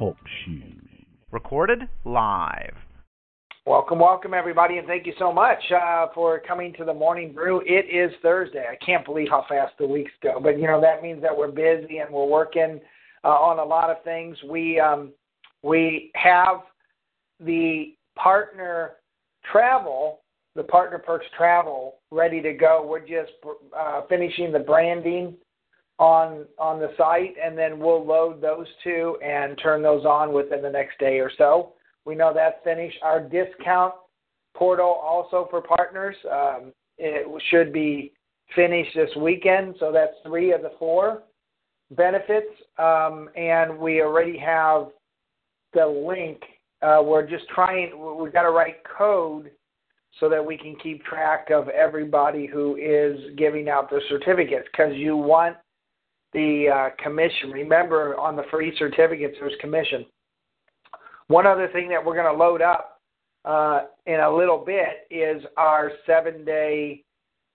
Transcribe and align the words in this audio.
Talk 0.00 0.16
shoes. 0.46 0.64
Recorded 1.30 1.80
live. 2.06 2.72
Welcome, 3.66 3.98
welcome, 3.98 4.32
everybody, 4.32 4.78
and 4.78 4.86
thank 4.86 5.04
you 5.04 5.12
so 5.18 5.30
much 5.30 5.58
uh, 5.70 6.06
for 6.14 6.40
coming 6.40 6.72
to 6.78 6.86
the 6.86 6.94
Morning 6.94 7.34
Brew. 7.34 7.60
It 7.66 7.84
is 7.94 8.10
Thursday. 8.22 8.64
I 8.66 8.82
can't 8.82 9.04
believe 9.04 9.28
how 9.28 9.44
fast 9.46 9.74
the 9.78 9.86
weeks 9.86 10.10
go, 10.22 10.40
but 10.42 10.58
you 10.58 10.66
know 10.66 10.80
that 10.80 11.02
means 11.02 11.20
that 11.20 11.36
we're 11.36 11.50
busy 11.50 11.98
and 11.98 12.10
we're 12.10 12.24
working 12.24 12.80
uh, 13.24 13.28
on 13.28 13.58
a 13.58 13.62
lot 13.62 13.90
of 13.90 14.02
things. 14.02 14.38
We 14.48 14.80
um, 14.80 15.12
we 15.62 16.10
have 16.14 16.62
the 17.38 17.94
partner 18.16 18.92
travel, 19.52 20.20
the 20.56 20.62
partner 20.62 20.96
perks 20.96 21.26
travel, 21.36 21.96
ready 22.10 22.40
to 22.40 22.54
go. 22.54 22.86
We're 22.88 23.00
just 23.00 23.32
uh, 23.78 24.00
finishing 24.08 24.50
the 24.50 24.60
branding 24.60 25.36
on 26.00 26.46
on 26.58 26.80
the 26.80 26.90
site, 26.96 27.34
and 27.42 27.56
then 27.56 27.78
we'll 27.78 28.04
load 28.04 28.40
those 28.40 28.66
two 28.82 29.16
and 29.22 29.56
turn 29.62 29.82
those 29.82 30.04
on 30.04 30.32
within 30.32 30.62
the 30.62 30.70
next 30.70 30.98
day 30.98 31.20
or 31.20 31.30
so. 31.36 31.74
We 32.06 32.14
know 32.14 32.32
that's 32.34 32.56
finished. 32.64 32.96
Our 33.02 33.20
discount 33.20 33.94
portal 34.56 34.98
also 35.02 35.46
for 35.50 35.60
partners 35.60 36.16
um, 36.32 36.72
it 36.98 37.26
should 37.50 37.72
be 37.72 38.12
finished 38.56 38.90
this 38.94 39.10
weekend. 39.16 39.76
So 39.78 39.92
that's 39.92 40.14
three 40.26 40.52
of 40.52 40.62
the 40.62 40.72
four 40.78 41.22
benefits, 41.90 42.50
um, 42.78 43.28
and 43.36 43.78
we 43.78 44.00
already 44.00 44.38
have 44.38 44.88
the 45.74 45.86
link. 45.86 46.40
Uh, 46.82 47.02
we're 47.04 47.26
just 47.26 47.46
trying. 47.54 47.92
We've 48.18 48.32
got 48.32 48.42
to 48.42 48.50
write 48.50 48.76
code 48.84 49.50
so 50.18 50.28
that 50.30 50.44
we 50.44 50.56
can 50.56 50.76
keep 50.82 51.04
track 51.04 51.50
of 51.50 51.68
everybody 51.68 52.46
who 52.46 52.76
is 52.76 53.36
giving 53.36 53.68
out 53.68 53.90
the 53.90 54.00
certificates 54.08 54.66
because 54.72 54.94
you 54.94 55.16
want 55.16 55.56
the 56.32 56.68
uh, 56.68 57.02
commission. 57.02 57.50
Remember, 57.50 58.16
on 58.16 58.36
the 58.36 58.44
free 58.50 58.74
certificates, 58.78 59.36
there's 59.40 59.52
commission. 59.60 60.06
One 61.28 61.46
other 61.46 61.68
thing 61.68 61.88
that 61.90 62.04
we're 62.04 62.14
going 62.14 62.32
to 62.32 62.38
load 62.38 62.62
up 62.62 63.00
uh, 63.44 63.82
in 64.06 64.20
a 64.20 64.34
little 64.34 64.58
bit 64.58 65.06
is 65.10 65.42
our 65.56 65.92
seven 66.06 66.44
day 66.44 67.04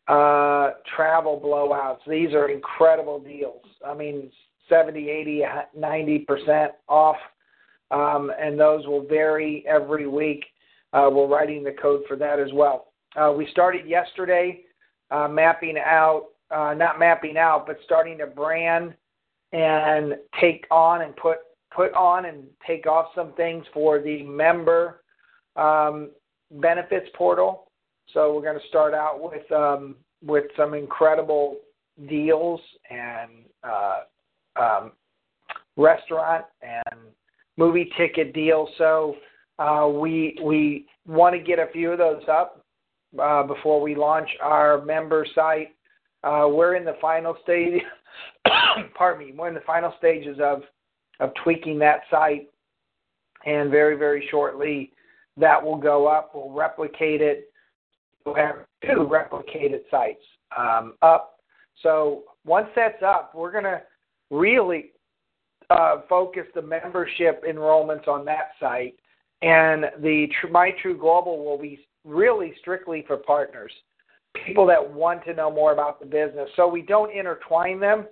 uh, 0.08 0.72
travel 0.96 1.42
blowouts. 1.44 2.00
These 2.08 2.34
are 2.34 2.50
incredible 2.50 3.20
deals. 3.20 3.66
I 3.86 3.94
mean, 3.94 4.32
70, 4.70 5.10
80, 5.10 5.44
90% 5.78 6.68
off, 6.88 7.18
um, 7.92 8.32
and 8.40 8.60
those 8.60 8.86
will 8.88 9.06
vary 9.06 9.64
every 9.68 10.08
week. 10.08 10.44
Uh, 10.94 11.10
we're 11.12 11.28
writing 11.28 11.64
the 11.64 11.74
code 11.74 12.02
for 12.08 12.16
that 12.18 12.40
as 12.40 12.50
well. 12.54 12.88
Uh, 13.16 13.34
we 13.36 13.48
started 13.52 13.88
yesterday 13.88 14.62
uh, 15.12 15.28
mapping 15.28 15.78
out, 15.78 16.28
uh, 16.56 16.74
not 16.74 17.00
mapping 17.00 17.38
out, 17.38 17.66
but 17.68 17.78
starting 17.84 18.18
to 18.20 18.28
brand 18.28 18.94
and 19.52 20.16
take 20.40 20.66
on 20.72 21.02
and 21.02 21.16
put 21.16 21.38
put 21.76 21.94
on 21.94 22.26
and 22.26 22.44
take 22.66 22.88
off 22.88 23.08
some 23.14 23.34
things 23.34 23.66
for 23.74 24.02
the 24.02 24.24
member 24.24 25.02
um, 25.58 26.12
benefits 26.52 27.08
portal. 27.16 27.70
So 28.14 28.34
we're 28.34 28.42
going 28.42 28.60
to 28.60 28.68
start 28.70 28.94
out 28.94 29.20
with 29.22 29.52
um, 29.52 29.96
with 30.24 30.46
some 30.56 30.74
incredible 30.74 31.58
deals 32.08 32.62
and 32.90 33.32
uh, 33.64 34.00
um, 34.56 34.92
restaurant 35.76 36.46
and 36.62 37.00
movie 37.58 37.90
ticket 37.98 38.34
deals. 38.34 38.70
So 38.78 39.16
uh, 39.60 39.90
we 39.94 40.38
we 40.42 40.86
want 41.06 41.36
to 41.36 41.42
get 41.42 41.60
a 41.60 41.68
few 41.74 41.92
of 41.92 41.98
those 41.98 42.24
up 42.30 42.64
uh, 43.22 43.44
before 43.44 43.82
we 43.82 43.96
launch 43.96 44.30
our 44.42 44.84
member 44.86 45.26
site. 45.36 45.75
Uh, 46.26 46.48
we're 46.50 46.76
in 46.76 46.84
the 46.84 46.98
final 47.00 47.38
stage. 47.44 47.82
pardon 48.96 49.28
me. 49.28 49.34
We're 49.38 49.50
in 49.50 49.54
the 49.54 49.62
final 49.62 49.94
stages 49.98 50.38
of 50.42 50.64
of 51.22 51.32
tweaking 51.44 51.80
that 51.80 52.02
site, 52.10 52.50
and 53.46 53.70
very 53.70 53.96
very 53.96 54.28
shortly 54.32 54.92
that 55.38 55.64
will 55.64 55.78
go 55.78 56.08
up. 56.08 56.32
We'll 56.34 56.52
replicate 56.52 57.22
it. 57.22 57.52
We'll 58.26 58.36
have 58.36 58.56
two 58.84 59.08
replicated 59.08 59.82
sites 59.92 60.24
um, 60.58 60.96
up. 61.02 61.40
So 61.84 62.24
once 62.46 62.68
that's 62.76 63.02
up, 63.04 63.34
we're 63.36 63.52
going 63.52 63.66
to 63.66 63.82
really 64.32 64.92
uh, 65.70 65.98
focus 66.10 66.46
the 66.56 66.62
membership 66.62 67.44
enrollments 67.44 68.08
on 68.08 68.26
that 68.26 68.52
site, 68.60 68.96
and 69.42 69.86
the 70.02 70.28
My 70.50 70.72
True 70.82 70.98
Global 70.98 71.44
will 71.44 71.58
be 71.58 71.86
really 72.04 72.54
strictly 72.60 73.04
for 73.06 73.18
partners, 73.18 73.72
people 74.46 74.66
that 74.68 74.94
want 74.94 75.24
to 75.26 75.34
know 75.34 75.52
more 75.52 75.74
about 75.74 76.00
the 76.00 76.06
business. 76.06 76.50
So 76.56 76.68
we 76.68 76.82
don't 76.82 77.12
intertwine 77.12 77.80
them. 77.80 78.06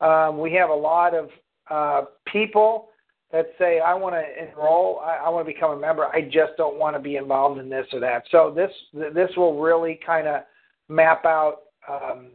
Um, 0.00 0.38
we 0.38 0.52
have 0.54 0.70
a 0.70 0.74
lot 0.74 1.14
of 1.14 1.28
uh, 1.70 2.06
people 2.26 2.88
that 3.32 3.50
say, 3.58 3.80
I 3.80 3.94
want 3.94 4.14
to 4.14 4.48
enroll, 4.48 5.00
I, 5.00 5.16
I 5.26 5.28
want 5.28 5.46
to 5.46 5.52
become 5.52 5.72
a 5.72 5.80
member, 5.80 6.06
I 6.06 6.22
just 6.22 6.52
don't 6.56 6.78
want 6.78 6.96
to 6.96 7.00
be 7.00 7.16
involved 7.16 7.60
in 7.60 7.68
this 7.68 7.86
or 7.92 8.00
that. 8.00 8.22
So 8.30 8.52
this 8.54 8.70
this 8.92 9.30
will 9.36 9.60
really 9.60 10.00
kind 10.04 10.26
of 10.26 10.42
map 10.88 11.24
out 11.26 11.56
um, 11.88 12.30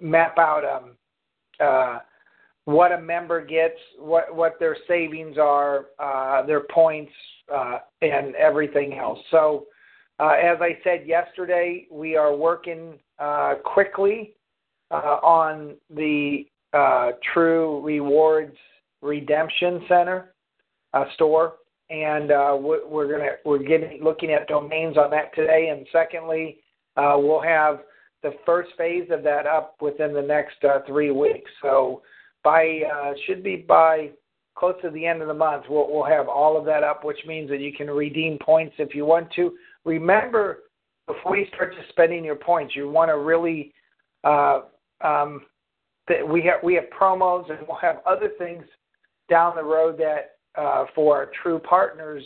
map 0.00 0.38
out 0.38 0.64
um, 0.64 0.90
uh, 1.60 1.98
what 2.64 2.92
a 2.92 3.00
member 3.00 3.44
gets, 3.44 3.78
what 3.98 4.34
what 4.34 4.58
their 4.60 4.76
savings 4.86 5.36
are, 5.38 5.86
uh, 5.98 6.44
their 6.46 6.60
points, 6.60 7.12
uh, 7.52 7.78
and 8.02 8.34
everything 8.36 8.98
else. 8.98 9.18
So, 9.30 9.66
uh, 10.18 10.30
as 10.30 10.58
I 10.60 10.78
said 10.82 11.06
yesterday, 11.06 11.86
we 11.90 12.16
are 12.16 12.34
working 12.34 12.98
uh, 13.18 13.54
quickly 13.64 14.34
uh, 14.90 15.18
on 15.22 15.76
the 15.94 16.46
uh, 16.72 17.10
True 17.32 17.80
Rewards 17.84 18.56
Redemption 19.00 19.82
Center 19.88 20.34
uh, 20.92 21.04
store, 21.14 21.54
and 21.90 22.28
we're 22.60 23.10
gonna 23.10 23.32
we're 23.44 23.62
getting 23.62 24.02
looking 24.02 24.32
at 24.32 24.48
domains 24.48 24.96
on 24.96 25.10
that 25.10 25.34
today. 25.34 25.68
And 25.68 25.86
secondly, 25.92 26.58
we'll 26.96 27.42
have 27.42 27.80
the 28.22 28.32
first 28.44 28.70
phase 28.76 29.08
of 29.10 29.22
that 29.22 29.46
up 29.46 29.76
within 29.80 30.12
the 30.12 30.22
next 30.22 30.56
three 30.86 31.12
weeks. 31.12 31.50
So 31.62 32.02
by 32.42 32.82
should 33.26 33.44
be 33.44 33.56
by 33.56 34.10
close 34.58 34.74
to 34.82 34.90
the 34.90 35.06
end 35.06 35.22
of 35.22 35.28
the 35.28 35.34
month, 35.34 35.64
we'll, 35.68 35.88
we'll 35.88 36.04
have 36.04 36.28
all 36.28 36.58
of 36.58 36.64
that 36.64 36.82
up, 36.82 37.04
which 37.04 37.18
means 37.26 37.48
that 37.48 37.60
you 37.60 37.72
can 37.72 37.88
redeem 37.88 38.38
points 38.38 38.74
if 38.78 38.94
you 38.94 39.04
want 39.06 39.30
to. 39.36 39.52
Remember, 39.88 40.64
before 41.06 41.38
you 41.38 41.46
start 41.54 41.72
spending 41.88 42.22
your 42.22 42.36
points, 42.36 42.76
you 42.76 42.90
want 42.90 43.08
to 43.08 43.16
really 43.16 43.72
uh, 44.22 44.60
um, 45.00 45.42
that 46.08 46.26
we 46.26 46.42
have 46.42 46.62
we 46.62 46.74
have 46.74 46.84
promos 46.98 47.50
and 47.50 47.58
we'll 47.66 47.78
have 47.78 47.96
other 48.06 48.30
things 48.38 48.64
down 49.30 49.56
the 49.56 49.62
road 49.62 49.98
that 49.98 50.36
uh, 50.60 50.84
for 50.94 51.16
our 51.16 51.30
true 51.42 51.58
partners 51.58 52.22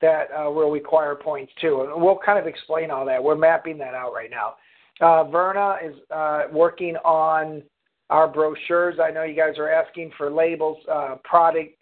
that 0.00 0.28
uh, 0.30 0.48
will 0.50 0.70
require 0.70 1.16
points 1.16 1.52
too. 1.60 1.82
And 1.82 2.02
we'll 2.02 2.18
kind 2.24 2.38
of 2.38 2.46
explain 2.46 2.90
all 2.90 3.04
that. 3.06 3.22
We're 3.22 3.36
mapping 3.36 3.78
that 3.78 3.94
out 3.94 4.12
right 4.12 4.30
now. 4.30 4.54
Uh, 5.00 5.24
Verna 5.24 5.76
is 5.84 5.94
uh, 6.14 6.42
working 6.52 6.96
on 7.04 7.62
our 8.10 8.28
brochures. 8.28 8.98
I 9.02 9.10
know 9.10 9.24
you 9.24 9.34
guys 9.34 9.58
are 9.58 9.70
asking 9.70 10.12
for 10.16 10.30
labels, 10.30 10.78
uh, 10.90 11.16
product 11.24 11.74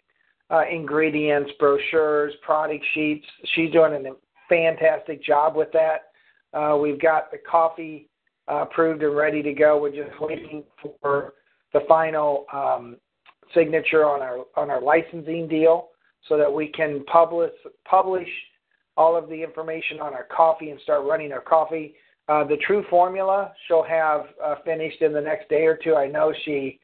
uh, 0.49 0.63
ingredients, 0.71 1.51
brochures, 1.59 2.33
product 2.43 2.83
sheets. 2.93 3.25
She's 3.53 3.71
doing 3.71 3.93
a 3.93 4.11
fantastic 4.51 5.23
job 5.23 5.55
with 5.55 5.69
that. 5.71 6.11
Uh, 6.53 6.77
we've 6.77 7.01
got 7.01 7.31
the 7.31 7.37
coffee 7.37 8.09
uh, 8.51 8.63
approved 8.63 9.01
and 9.01 9.15
ready 9.15 9.41
to 9.41 9.53
go. 9.53 9.79
We're 9.79 9.91
just 9.91 10.19
waiting 10.19 10.63
for 11.01 11.33
the 11.73 11.79
final 11.87 12.45
um, 12.53 12.97
signature 13.55 14.05
on 14.05 14.21
our 14.21 14.39
on 14.57 14.69
our 14.69 14.81
licensing 14.81 15.47
deal 15.47 15.87
so 16.27 16.37
that 16.37 16.51
we 16.51 16.67
can 16.67 17.05
publish 17.05 17.51
publish 17.85 18.27
all 18.97 19.15
of 19.15 19.29
the 19.29 19.41
information 19.41 20.01
on 20.01 20.13
our 20.13 20.27
coffee 20.35 20.69
and 20.69 20.79
start 20.81 21.05
running 21.05 21.31
our 21.31 21.41
coffee. 21.41 21.95
Uh, 22.27 22.43
the 22.43 22.57
true 22.67 22.83
formula 22.89 23.53
she'll 23.67 23.83
have 23.83 24.25
uh, 24.43 24.55
finished 24.65 25.01
in 25.01 25.13
the 25.13 25.21
next 25.21 25.47
day 25.49 25.65
or 25.65 25.77
two. 25.81 25.95
I 25.95 26.07
know 26.07 26.33
she 26.43 26.79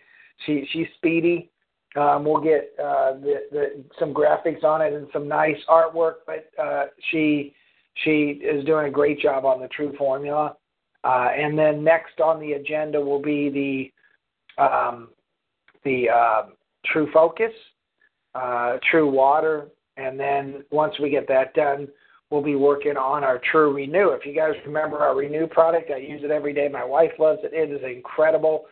she 0.46 0.66
she's 0.72 0.88
speedy. 0.96 1.52
Um, 1.96 2.25
we'll 2.25 2.42
get 2.42 2.74
uh, 2.80 3.14
the, 3.14 3.36
the, 3.52 3.84
some 3.98 4.14
graphics 4.14 4.64
on 4.64 4.81
it 4.81 4.94
and 4.94 5.08
some 5.12 5.28
nice 5.28 5.58
artwork, 5.68 6.16
but 6.28 6.52
uh, 6.62 6.86
she 7.10 7.56
she 8.04 8.42
is 8.44 8.66
doing 8.66 8.88
a 8.88 8.92
great 8.92 9.20
job 9.20 9.46
on 9.46 9.60
the 9.60 9.68
true 9.70 9.94
formula. 9.98 10.56
Uh, 11.04 11.30
and 11.38 11.58
then 11.58 11.84
next 11.84 12.20
on 12.20 12.40
the 12.40 12.54
agenda 12.54 13.00
will 13.00 13.22
be 13.22 13.50
the 14.58 14.64
um, 14.64 15.10
the 15.84 16.10
uh, 16.10 16.48
True 16.86 17.10
Focus, 17.14 17.52
uh, 18.36 18.78
True 18.90 19.10
Water, 19.10 19.68
and 19.96 20.20
then 20.20 20.64
once 20.72 20.94
we 21.00 21.10
get 21.10 21.28
that 21.28 21.54
done, 21.54 21.88
we'll 22.30 22.42
be 22.42 22.56
working 22.56 22.98
on 22.98 23.24
our 23.24 23.40
True 23.52 23.74
Renew. 23.74 24.10
If 24.10 24.26
you 24.26 24.36
guys 24.36 24.54
remember 24.66 24.98
our 24.98 25.16
Renew 25.16 25.48
product, 25.48 25.92
I 25.92 25.98
use 25.98 26.22
it 26.24 26.32
every 26.32 26.54
day. 26.54 26.68
My 26.68 26.84
wife 26.84 27.12
loves 27.20 27.40
it. 27.44 27.54
It 27.54 27.72
is 27.72 27.84
an 27.84 27.92
incredible 27.92 28.66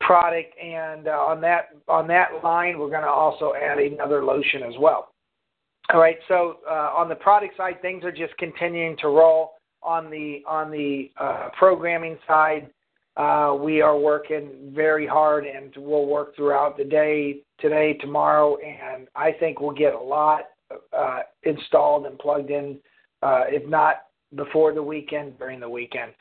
product, 0.00 0.54
and 0.62 1.08
uh, 1.08 1.12
on 1.12 1.40
that 1.40 1.70
on 1.88 2.06
that 2.08 2.28
line, 2.44 2.78
we're 2.78 2.90
going 2.90 3.02
to 3.02 3.08
also 3.08 3.54
add 3.60 3.78
another 3.78 4.24
lotion 4.24 4.62
as 4.62 4.74
well. 4.78 5.12
All 5.92 6.00
right, 6.00 6.18
so 6.28 6.58
uh, 6.68 6.92
on 6.94 7.08
the 7.08 7.14
product 7.14 7.56
side, 7.56 7.80
things 7.80 8.04
are 8.04 8.12
just 8.12 8.36
continuing 8.36 8.96
to 8.98 9.08
roll. 9.08 9.52
On 9.82 10.10
the 10.10 10.42
on 10.46 10.70
the 10.70 11.10
uh, 11.18 11.48
programming 11.56 12.18
side, 12.26 12.68
uh, 13.16 13.56
we 13.58 13.80
are 13.80 13.96
working 13.96 14.72
very 14.74 15.06
hard, 15.06 15.46
and 15.46 15.72
we'll 15.76 16.06
work 16.06 16.34
throughout 16.34 16.76
the 16.76 16.84
day 16.84 17.38
today, 17.60 17.94
tomorrow, 17.94 18.56
and 18.56 19.06
I 19.14 19.32
think 19.32 19.60
we'll 19.60 19.70
get 19.70 19.94
a 19.94 19.98
lot 19.98 20.42
installed 21.44 22.06
and 22.06 22.18
plugged 22.18 22.50
in, 22.50 22.76
if 23.22 23.66
not 23.68 24.02
before 24.34 24.74
the 24.74 24.82
weekend, 24.82 25.38
during 25.38 25.60
the 25.60 25.70
weekend. 25.70 26.12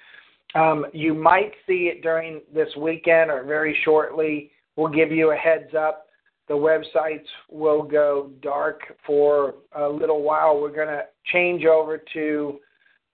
Um, 0.56 0.86
you 0.94 1.14
might 1.14 1.52
see 1.68 1.90
it 1.92 2.02
during 2.02 2.42
this 2.54 2.70
weekend 2.78 3.32
or 3.32 3.44
very 3.44 3.78
shortly. 3.84 4.52
We'll 4.76 4.88
give 4.92 5.12
you 5.12 5.32
a 5.32 5.36
heads 5.36 5.74
up. 5.78 6.07
The 6.48 6.54
websites 6.54 7.26
will 7.50 7.84
go 7.84 8.32
dark 8.42 8.82
for 9.06 9.56
a 9.76 9.88
little 9.88 10.22
while. 10.22 10.60
We're 10.60 10.74
going 10.74 10.88
to 10.88 11.04
change 11.32 11.66
over 11.66 12.02
to 12.14 12.60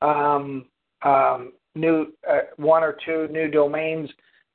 um, 0.02 0.66
um, 1.04 1.54
new 1.76 2.14
uh, 2.30 2.42
one 2.58 2.84
or 2.84 2.96
two 3.06 3.28
new 3.32 3.50
domains, 3.50 4.10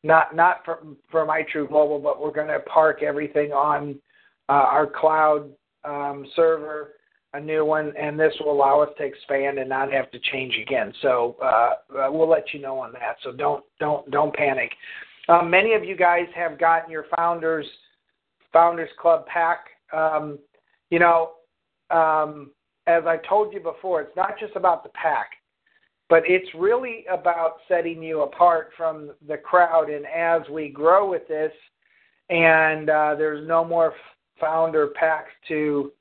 not 0.05 0.35
not 0.37 0.65
for 0.65 0.79
for 1.11 1.27
MyTrue 1.27 1.69
Global, 1.69 1.99
but 1.99 2.21
we're 2.21 2.33
going 2.33 2.49
to 2.49 2.61
park 2.61 3.03
everything 3.03 3.53
on 3.53 3.99
uh, 4.49 4.53
our 4.53 4.87
cloud 4.87 5.51
um, 5.85 6.27
server 6.37 6.95
a 7.35 7.41
new 7.41 7.65
one, 7.65 7.93
and 7.99 8.19
this 8.19 8.33
will 8.41 8.53
allow 8.53 8.81
us 8.81 8.89
to 8.99 9.05
expand 9.05 9.59
and 9.59 9.69
not 9.69 9.93
have 9.93 10.11
to 10.11 10.19
change 10.33 10.55
again. 10.61 10.93
So 11.03 11.37
uh, 11.43 11.47
uh, 11.47 12.09
we'll 12.11 12.29
let 12.29 12.55
you 12.55 12.61
know 12.61 12.79
on 12.79 12.93
that. 12.93 13.17
So 13.23 13.33
don't 13.33 13.65
don't 13.79 14.11
don't 14.11 14.35
panic. 14.35 14.71
Um, 15.29 15.51
many 15.51 15.75
of 15.75 15.85
you 15.85 15.95
guys 15.95 16.27
have 16.35 16.59
gotten 16.59 16.91
your 16.91 17.05
founders 17.17 17.67
founders 18.53 18.91
club 19.01 19.27
pack. 19.27 19.67
Um, 19.93 20.39
you 20.91 20.99
know, 20.99 21.33
um, 21.91 22.51
as 22.87 23.05
I 23.07 23.19
told 23.29 23.53
you 23.53 23.61
before, 23.61 24.01
it's 24.01 24.17
not 24.17 24.39
just 24.39 24.57
about 24.57 24.83
the 24.83 24.91
pack, 24.91 25.31
but 26.09 26.23
it's 26.27 26.49
really 26.55 27.05
about 27.11 27.57
setting 27.69 28.03
you 28.03 28.23
apart 28.23 28.71
from 28.77 29.11
the 29.27 29.37
crowd. 29.37 29.91
And 29.91 30.07
as 30.07 30.43
we 30.51 30.69
grow 30.69 31.11
with 31.11 31.27
this, 31.29 31.53
and 32.31 32.91
uh, 32.91 33.15
there's 33.17 33.47
no 33.47 33.65
more 33.65 33.95
founder 34.41 34.89
packs 34.89 35.31
to 35.49 35.93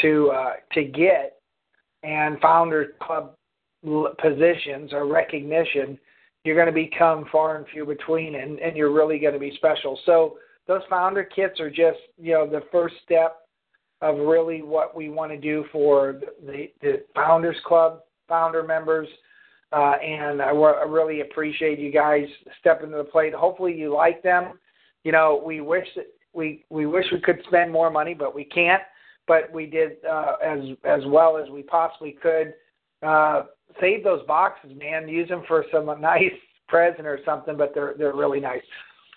to 0.00 0.30
uh, 0.30 0.52
to 0.72 0.84
get 0.84 1.36
and 2.02 2.38
founder 2.40 2.94
club 3.00 3.34
positions 4.18 4.92
or 4.92 5.06
recognition, 5.06 5.98
you're 6.44 6.54
going 6.56 6.66
to 6.66 6.72
become 6.72 7.26
far 7.30 7.56
and 7.56 7.66
few 7.68 7.84
between, 7.84 8.36
and, 8.36 8.58
and 8.58 8.76
you're 8.76 8.92
really 8.92 9.18
going 9.18 9.34
to 9.34 9.38
be 9.38 9.54
special. 9.56 9.98
So 10.06 10.36
those 10.66 10.82
founder 10.88 11.24
kits 11.24 11.60
are 11.60 11.70
just 11.70 11.98
you 12.18 12.32
know 12.32 12.48
the 12.48 12.62
first 12.72 12.94
step 13.04 13.38
of 14.00 14.18
really 14.18 14.62
what 14.62 14.94
we 14.96 15.08
want 15.08 15.30
to 15.30 15.38
do 15.38 15.64
for 15.72 16.20
the, 16.44 16.66
the 16.82 17.04
founders 17.14 17.56
club 17.66 18.00
founder 18.28 18.62
members. 18.62 19.08
Uh, 19.72 19.94
and 20.02 20.40
I, 20.40 20.48
w- 20.48 20.66
I 20.66 20.84
really 20.84 21.20
appreciate 21.20 21.78
you 21.78 21.90
guys 21.90 22.26
stepping 22.60 22.90
to 22.90 22.98
the 22.98 23.04
plate. 23.04 23.34
Hopefully, 23.34 23.74
you 23.74 23.92
like 23.92 24.22
them. 24.22 24.58
You 25.02 25.12
know, 25.12 25.42
we 25.44 25.60
wish 25.60 25.86
that 25.96 26.06
we 26.32 26.64
we 26.70 26.86
wish 26.86 27.06
we 27.10 27.20
could 27.20 27.40
spend 27.46 27.72
more 27.72 27.90
money, 27.90 28.14
but 28.14 28.34
we 28.34 28.44
can't 28.44 28.82
but 29.26 29.52
we 29.52 29.66
did 29.66 29.92
uh, 30.08 30.34
as 30.44 30.60
as 30.84 31.00
well 31.06 31.36
as 31.36 31.48
we 31.50 31.62
possibly 31.62 32.16
could. 32.22 32.54
Uh, 33.02 33.44
save 33.80 34.04
those 34.04 34.24
boxes, 34.26 34.72
man. 34.76 35.08
Use 35.08 35.28
them 35.28 35.42
for 35.46 35.64
some 35.72 35.86
nice 36.00 36.32
present 36.68 37.06
or 37.06 37.20
something, 37.24 37.56
but 37.56 37.72
they're 37.74 37.94
they're 37.98 38.14
really 38.14 38.40
nice. 38.40 38.62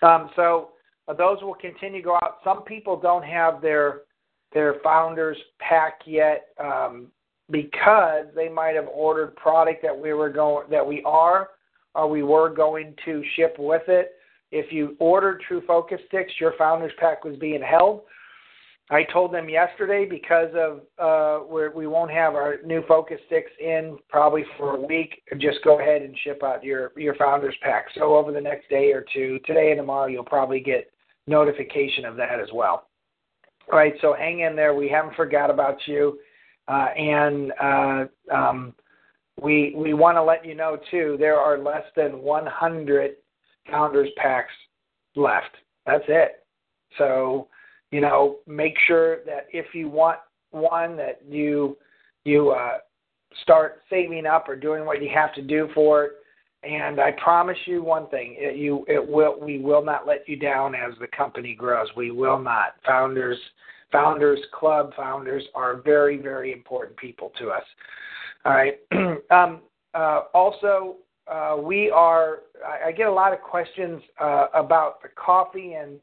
Um, 0.02 0.30
so 0.36 0.70
those 1.16 1.42
will 1.42 1.54
continue 1.54 2.00
to 2.00 2.04
go 2.04 2.14
out. 2.16 2.38
Some 2.44 2.62
people 2.64 2.98
don't 2.98 3.24
have 3.24 3.62
their 3.62 4.02
their 4.52 4.76
founders 4.82 5.36
pack 5.58 6.00
yet 6.06 6.48
um, 6.58 7.08
because 7.50 8.26
they 8.34 8.48
might 8.48 8.74
have 8.74 8.88
ordered 8.92 9.36
product 9.36 9.82
that 9.82 9.96
we 9.96 10.12
were 10.12 10.30
going 10.30 10.68
that 10.70 10.86
we 10.86 11.02
are 11.04 11.50
or 11.94 12.08
we 12.08 12.22
were 12.22 12.48
going 12.50 12.94
to 13.04 13.22
ship 13.36 13.56
with 13.58 13.82
it. 13.88 14.12
If 14.50 14.72
you 14.72 14.96
ordered 14.98 15.42
True 15.46 15.62
Focus 15.66 16.00
sticks, 16.08 16.32
your 16.40 16.54
founders 16.58 16.92
pack 16.98 17.24
was 17.24 17.36
being 17.36 17.62
held. 17.62 18.02
I 18.90 19.02
told 19.12 19.34
them 19.34 19.50
yesterday 19.50 20.06
because 20.08 20.48
of 20.54 20.80
uh, 20.98 21.44
where 21.44 21.70
we 21.70 21.86
won't 21.86 22.10
have 22.10 22.34
our 22.34 22.56
new 22.64 22.82
Focus 22.86 23.18
sticks 23.26 23.50
in 23.60 23.98
probably 24.08 24.44
for 24.56 24.76
a 24.76 24.80
week. 24.80 25.22
Just 25.38 25.58
go 25.62 25.78
ahead 25.78 26.00
and 26.00 26.16
ship 26.24 26.42
out 26.42 26.64
your 26.64 26.92
your 26.96 27.14
founders 27.16 27.54
pack. 27.62 27.86
So 27.94 28.16
over 28.16 28.32
the 28.32 28.40
next 28.40 28.70
day 28.70 28.92
or 28.92 29.04
two, 29.12 29.38
today 29.44 29.72
and 29.72 29.78
tomorrow, 29.78 30.06
you'll 30.06 30.24
probably 30.24 30.60
get 30.60 30.90
notification 31.28 32.04
of 32.04 32.16
that 32.16 32.40
as 32.40 32.48
well. 32.52 32.88
All 33.70 33.78
right, 33.78 33.94
so 34.00 34.14
hang 34.18 34.40
in 34.40 34.56
there. 34.56 34.74
We 34.74 34.88
haven't 34.88 35.14
forgot 35.14 35.50
about 35.50 35.76
you, 35.86 36.18
uh, 36.68 36.88
and 36.96 37.52
uh, 37.62 38.04
um, 38.34 38.74
we 39.40 39.74
we 39.76 39.92
want 39.94 40.16
to 40.16 40.22
let 40.22 40.44
you 40.44 40.54
know 40.54 40.78
too. 40.90 41.16
There 41.18 41.36
are 41.36 41.58
less 41.58 41.84
than 41.94 42.22
100 42.22 43.12
founders 43.70 44.08
packs 44.16 44.52
left. 45.16 45.54
That's 45.86 46.04
it. 46.08 46.44
So 46.96 47.48
you 47.90 48.00
know, 48.00 48.38
make 48.46 48.74
sure 48.86 49.24
that 49.24 49.46
if 49.52 49.74
you 49.74 49.88
want 49.88 50.18
one 50.50 50.96
that 50.96 51.20
you 51.28 51.76
you 52.24 52.50
uh, 52.50 52.78
start 53.42 53.82
saving 53.90 54.26
up 54.26 54.48
or 54.48 54.56
doing 54.56 54.84
what 54.84 55.02
you 55.02 55.10
have 55.14 55.34
to 55.34 55.42
do 55.42 55.68
for 55.74 56.04
it. 56.04 56.12
And 56.64 57.00
I 57.00 57.12
promise 57.12 57.56
you 57.66 57.82
one 57.82 58.08
thing: 58.08 58.34
it, 58.36 58.56
you 58.56 58.84
it 58.88 59.06
will 59.06 59.38
we 59.40 59.58
will 59.58 59.84
not 59.84 60.06
let 60.06 60.28
you 60.28 60.36
down 60.36 60.74
as 60.74 60.92
the 61.00 61.06
company 61.08 61.54
grows. 61.54 61.88
We 61.96 62.10
will 62.10 62.38
not. 62.38 62.74
Founders, 62.84 63.38
founders, 63.92 64.40
club 64.52 64.92
founders 64.96 65.44
are 65.54 65.80
very 65.82 66.16
very 66.16 66.52
important 66.52 66.96
people 66.96 67.32
to 67.38 67.50
us. 67.50 67.62
All 68.44 68.52
right. 68.52 68.78
um, 69.30 69.60
uh, 69.94 70.22
also, 70.34 70.96
uh, 71.30 71.56
we 71.62 71.90
are. 71.90 72.40
I, 72.66 72.88
I 72.88 72.92
get 72.92 73.06
a 73.06 73.12
lot 73.12 73.32
of 73.32 73.40
questions 73.40 74.02
uh, 74.20 74.46
about 74.52 75.00
the 75.00 75.08
coffee 75.14 75.74
and 75.74 76.00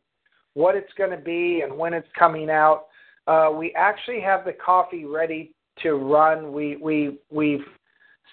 what 0.54 0.76
it's 0.76 0.92
going 0.98 1.12
to 1.12 1.18
be, 1.18 1.62
and 1.62 1.78
when 1.78 1.94
it's 1.94 2.08
coming 2.18 2.50
out. 2.50 2.86
Uh, 3.28 3.50
we 3.54 3.74
actually 3.76 4.22
have 4.22 4.46
the 4.46 4.54
coffee 4.54 5.04
ready 5.04 5.54
to 5.82 5.96
run. 5.96 6.54
We 6.54 6.78
we 6.78 7.18
we've 7.30 7.66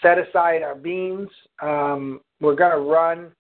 set 0.01 0.19
aside 0.19 0.63
our 0.63 0.75
beans. 0.75 1.29
Um, 1.61 2.21
we're 2.41 2.55
going 2.55 2.73
to 2.73 2.91
run 2.91 3.33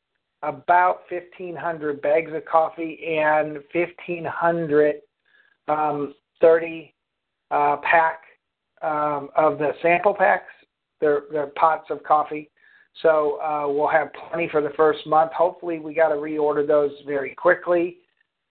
about 0.42 1.02
1,500 1.10 2.02
bags 2.02 2.32
of 2.34 2.44
coffee 2.44 2.98
and 3.18 3.58
1,500 3.72 4.96
um, 5.68 6.14
30 6.40 6.94
uh, 7.50 7.76
pack 7.82 8.22
um, 8.82 9.28
of 9.36 9.58
the 9.58 9.72
sample 9.80 10.14
packs. 10.14 10.52
They're, 11.00 11.22
they're 11.30 11.52
pots 11.56 11.86
of 11.90 12.02
coffee. 12.02 12.50
So 13.00 13.40
uh, 13.40 13.68
we'll 13.68 13.88
have 13.88 14.08
plenty 14.28 14.48
for 14.50 14.60
the 14.60 14.72
first 14.76 15.06
month. 15.06 15.32
Hopefully, 15.32 15.78
we 15.78 15.94
got 15.94 16.08
to 16.08 16.16
reorder 16.16 16.66
those 16.66 16.90
very 17.06 17.34
quickly. 17.34 17.98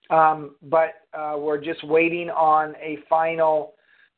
Um, 0.10 0.56
but 0.64 0.94
uh, 1.14 1.36
we're 1.38 1.64
just 1.64 1.84
waiting 1.86 2.30
on 2.30 2.76
a 2.82 2.98
final 3.08 3.74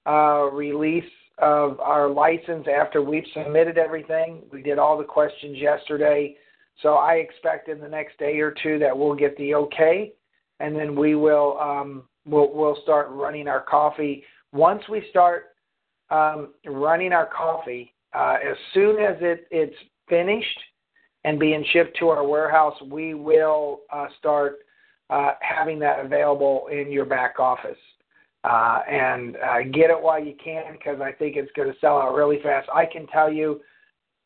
uh, 0.07 0.49
release 0.51 1.03
of 1.39 1.79
our 1.79 2.09
license 2.09 2.67
after 2.67 3.01
we've 3.01 3.25
submitted 3.33 3.77
everything. 3.77 4.43
We 4.51 4.61
did 4.61 4.77
all 4.77 4.97
the 4.97 5.03
questions 5.03 5.57
yesterday. 5.57 6.35
So 6.81 6.95
I 6.95 7.15
expect 7.15 7.69
in 7.69 7.79
the 7.79 7.87
next 7.87 8.17
day 8.17 8.39
or 8.39 8.53
two 8.63 8.79
that 8.79 8.97
we'll 8.97 9.15
get 9.15 9.35
the 9.37 9.55
okay, 9.55 10.13
and 10.59 10.75
then 10.75 10.95
we 10.95 11.15
will 11.15 11.57
um, 11.59 12.03
we'll, 12.25 12.51
we'll 12.53 12.77
start 12.83 13.09
running 13.09 13.47
our 13.47 13.61
coffee. 13.61 14.23
Once 14.51 14.81
we 14.89 15.05
start 15.09 15.55
um, 16.09 16.53
running 16.65 17.13
our 17.13 17.27
coffee, 17.27 17.93
uh, 18.13 18.37
as 18.43 18.57
soon 18.73 18.99
as 18.99 19.17
it, 19.21 19.47
it's 19.51 19.75
finished 20.07 20.59
and 21.25 21.39
being 21.39 21.63
shipped 21.71 21.97
to 21.99 22.09
our 22.09 22.27
warehouse, 22.27 22.75
we 22.89 23.13
will 23.13 23.81
uh, 23.91 24.07
start 24.19 24.57
uh, 25.09 25.31
having 25.41 25.79
that 25.79 26.03
available 26.03 26.67
in 26.71 26.91
your 26.91 27.05
back 27.05 27.39
office. 27.39 27.77
Uh, 28.43 28.79
and 28.89 29.37
uh, 29.37 29.59
get 29.71 29.89
it 29.89 30.01
while 30.01 30.21
you 30.21 30.33
can 30.43 30.73
because 30.73 30.99
I 30.99 31.13
think 31.13 31.37
it's 31.37 31.51
going 31.55 31.71
to 31.71 31.79
sell 31.79 31.97
out 31.97 32.13
really 32.13 32.41
fast. 32.43 32.67
I 32.73 32.85
can 32.85 33.07
tell 33.07 33.31
you, 33.31 33.61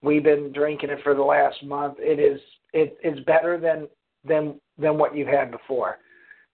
we've 0.01 0.23
been 0.23 0.51
drinking 0.51 0.89
it 0.89 0.99
for 1.03 1.13
the 1.13 1.21
last 1.21 1.63
month. 1.63 1.97
It 1.99 2.19
is 2.19 2.39
it 2.73 2.97
is 3.03 3.23
better 3.25 3.59
than 3.59 3.87
than 4.27 4.59
than 4.79 4.97
what 4.97 5.15
you've 5.15 5.27
had 5.27 5.51
before. 5.51 5.99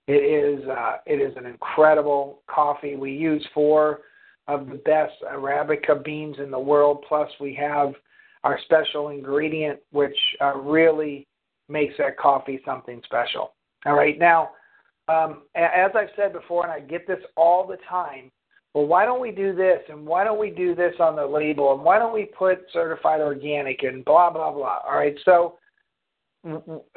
It 0.08 0.14
is 0.14 0.68
uh, 0.68 0.98
it 1.06 1.22
is 1.22 1.36
an 1.38 1.46
incredible 1.46 2.42
coffee. 2.48 2.98
We 2.98 3.14
use 3.14 3.46
four 3.54 4.02
of 4.50 4.68
the 4.68 4.76
best 4.76 5.14
arabica 5.32 6.04
beans 6.04 6.36
in 6.40 6.52
the 6.52 6.60
world. 6.60 7.06
Plus, 7.08 7.30
we 7.40 7.54
have 7.56 7.94
our 8.44 8.60
special 8.66 9.08
ingredient, 9.08 9.80
which 9.92 10.18
uh, 10.42 10.58
really 10.58 11.26
makes 11.70 11.94
that 11.98 12.18
coffee 12.18 12.60
something 12.66 13.02
special. 13.06 13.54
All 13.86 13.96
right. 13.96 14.20
Now, 14.20 14.50
um, 15.08 15.44
as 15.56 15.92
I've 15.96 16.10
said 16.16 16.34
before, 16.34 16.64
and 16.64 16.72
I 16.72 16.80
get 16.80 17.08
this 17.08 17.20
all 17.36 17.68
the 17.68 17.78
time, 17.90 18.32
well, 18.74 18.88
why 18.88 19.06
don't 19.06 19.22
we 19.22 19.32
do 19.32 19.56
this 19.56 19.80
and 19.90 20.06
why 20.06 20.24
don't 20.24 20.40
we 20.40 20.50
do 20.50 20.74
this 20.74 20.96
on 21.00 21.16
the 21.16 21.26
label 21.26 21.74
and 21.74 21.84
why 21.84 22.00
don't 22.00 22.14
we 22.14 22.26
put 22.26 22.60
certified 22.72 23.22
organic 23.22 23.84
and 23.84 24.04
blah 24.04 24.32
blah 24.32 24.52
blah. 24.52 24.80
All 24.86 24.96
right. 24.98 25.16
So, 25.26 25.60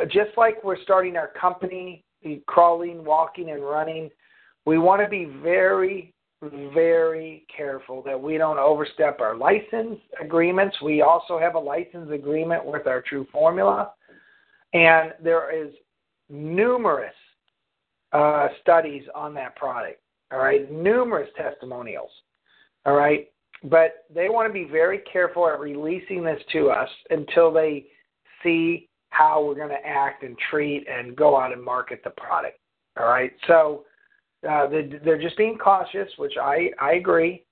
just 0.09 0.31
like 0.37 0.63
we're 0.65 0.81
starting 0.83 1.17
our 1.17 1.29
company, 1.29 2.03
crawling, 2.47 3.05
walking, 3.05 3.51
and 3.51 3.63
running, 3.63 4.11
we 4.65 4.79
want 4.79 5.03
to 5.03 5.09
be 5.09 5.27
very 5.43 6.15
very 6.75 7.47
careful 7.55 8.03
that 8.03 8.21
we 8.21 8.39
don't 8.39 8.59
overstep 8.59 9.21
our 9.21 9.37
license 9.37 9.99
agreements. 10.23 10.77
We 10.83 11.03
also 11.03 11.39
have 11.39 11.55
a 11.55 11.59
license 11.59 12.11
agreement 12.13 12.65
with 12.65 12.87
our 12.87 13.03
True 13.03 13.27
Formula, 13.33 13.93
and 14.73 15.13
there 15.23 15.51
is 15.51 15.73
numerous 16.29 17.15
uh, 18.17 18.49
studies 18.63 19.03
on 19.15 19.35
that 19.35 19.55
product. 19.57 20.01
All 20.33 20.39
right, 20.39 20.71
numerous 20.71 21.29
testimonials. 21.37 22.11
All 22.85 22.95
right, 22.95 23.29
but 23.65 24.07
they 24.13 24.29
want 24.29 24.49
to 24.49 24.53
be 24.53 24.65
very 24.65 25.01
careful 25.11 25.47
at 25.49 25.61
releasing 25.61 26.25
this 26.25 26.41
to 26.53 26.71
us 26.71 26.89
until 27.11 27.53
they 27.53 27.87
see 28.43 28.89
how 29.11 29.45
we're 29.45 29.55
going 29.55 29.69
to 29.69 29.87
act 29.87 30.23
and 30.23 30.37
treat 30.51 30.87
and 30.89 31.15
go 31.15 31.39
out 31.39 31.53
and 31.53 31.63
market 31.63 32.01
the 32.05 32.11
product. 32.11 32.59
All 32.99 33.07
right, 33.07 33.33
so 33.47 33.85
uh, 34.49 34.67
they're, 34.69 35.01
they're 35.05 35.23
just 35.23 35.37
being 35.37 35.59
cautious, 35.59 36.09
which 36.17 36.35
I 36.41 36.71
I 36.81 36.95
agree, 36.95 37.45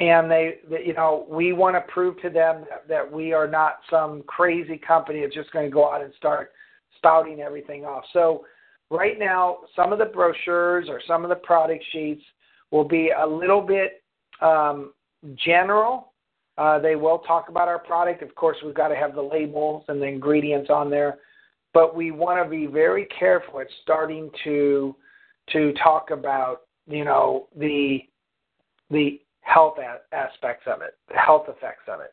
and 0.00 0.30
they, 0.30 0.56
they 0.70 0.84
you 0.86 0.94
know 0.94 1.26
we 1.28 1.52
want 1.52 1.76
to 1.76 1.92
prove 1.92 2.20
to 2.22 2.30
them 2.30 2.64
that, 2.70 2.88
that 2.88 3.12
we 3.12 3.32
are 3.32 3.46
not 3.46 3.80
some 3.90 4.22
crazy 4.26 4.78
company 4.78 5.20
that's 5.20 5.34
just 5.34 5.52
going 5.52 5.66
to 5.66 5.72
go 5.72 5.92
out 5.92 6.02
and 6.02 6.14
start 6.16 6.52
spouting 6.96 7.40
everything 7.40 7.84
off. 7.84 8.04
So 8.12 8.44
right 8.90 9.18
now, 9.18 9.58
some 9.76 9.92
of 9.92 9.98
the 9.98 10.06
brochures 10.06 10.88
or 10.88 11.00
some 11.06 11.24
of 11.24 11.28
the 11.28 11.36
product 11.36 11.84
sheets 11.92 12.22
will 12.70 12.86
be 12.86 13.10
a 13.10 13.26
little 13.26 13.60
bit 13.60 14.02
um, 14.40 14.92
general. 15.44 16.12
Uh, 16.56 16.78
they 16.78 16.96
will 16.96 17.18
talk 17.20 17.48
about 17.48 17.68
our 17.68 17.78
product. 17.78 18.22
Of 18.22 18.34
course, 18.34 18.56
we've 18.64 18.74
got 18.74 18.88
to 18.88 18.96
have 18.96 19.14
the 19.14 19.22
labels 19.22 19.84
and 19.88 20.00
the 20.00 20.06
ingredients 20.06 20.70
on 20.70 20.90
there, 20.90 21.18
but 21.72 21.94
we 21.94 22.10
want 22.10 22.42
to 22.44 22.48
be 22.48 22.66
very 22.66 23.06
careful 23.18 23.60
at 23.60 23.68
starting 23.82 24.30
to 24.44 24.94
to 25.52 25.72
talk 25.82 26.10
about 26.10 26.62
you 26.86 27.04
know 27.04 27.48
the 27.56 28.00
the 28.90 29.20
health 29.42 29.76
a- 29.78 30.14
aspects 30.14 30.64
of 30.66 30.82
it, 30.82 30.96
the 31.08 31.18
health 31.18 31.46
effects 31.48 31.84
of 31.88 32.00
it, 32.00 32.12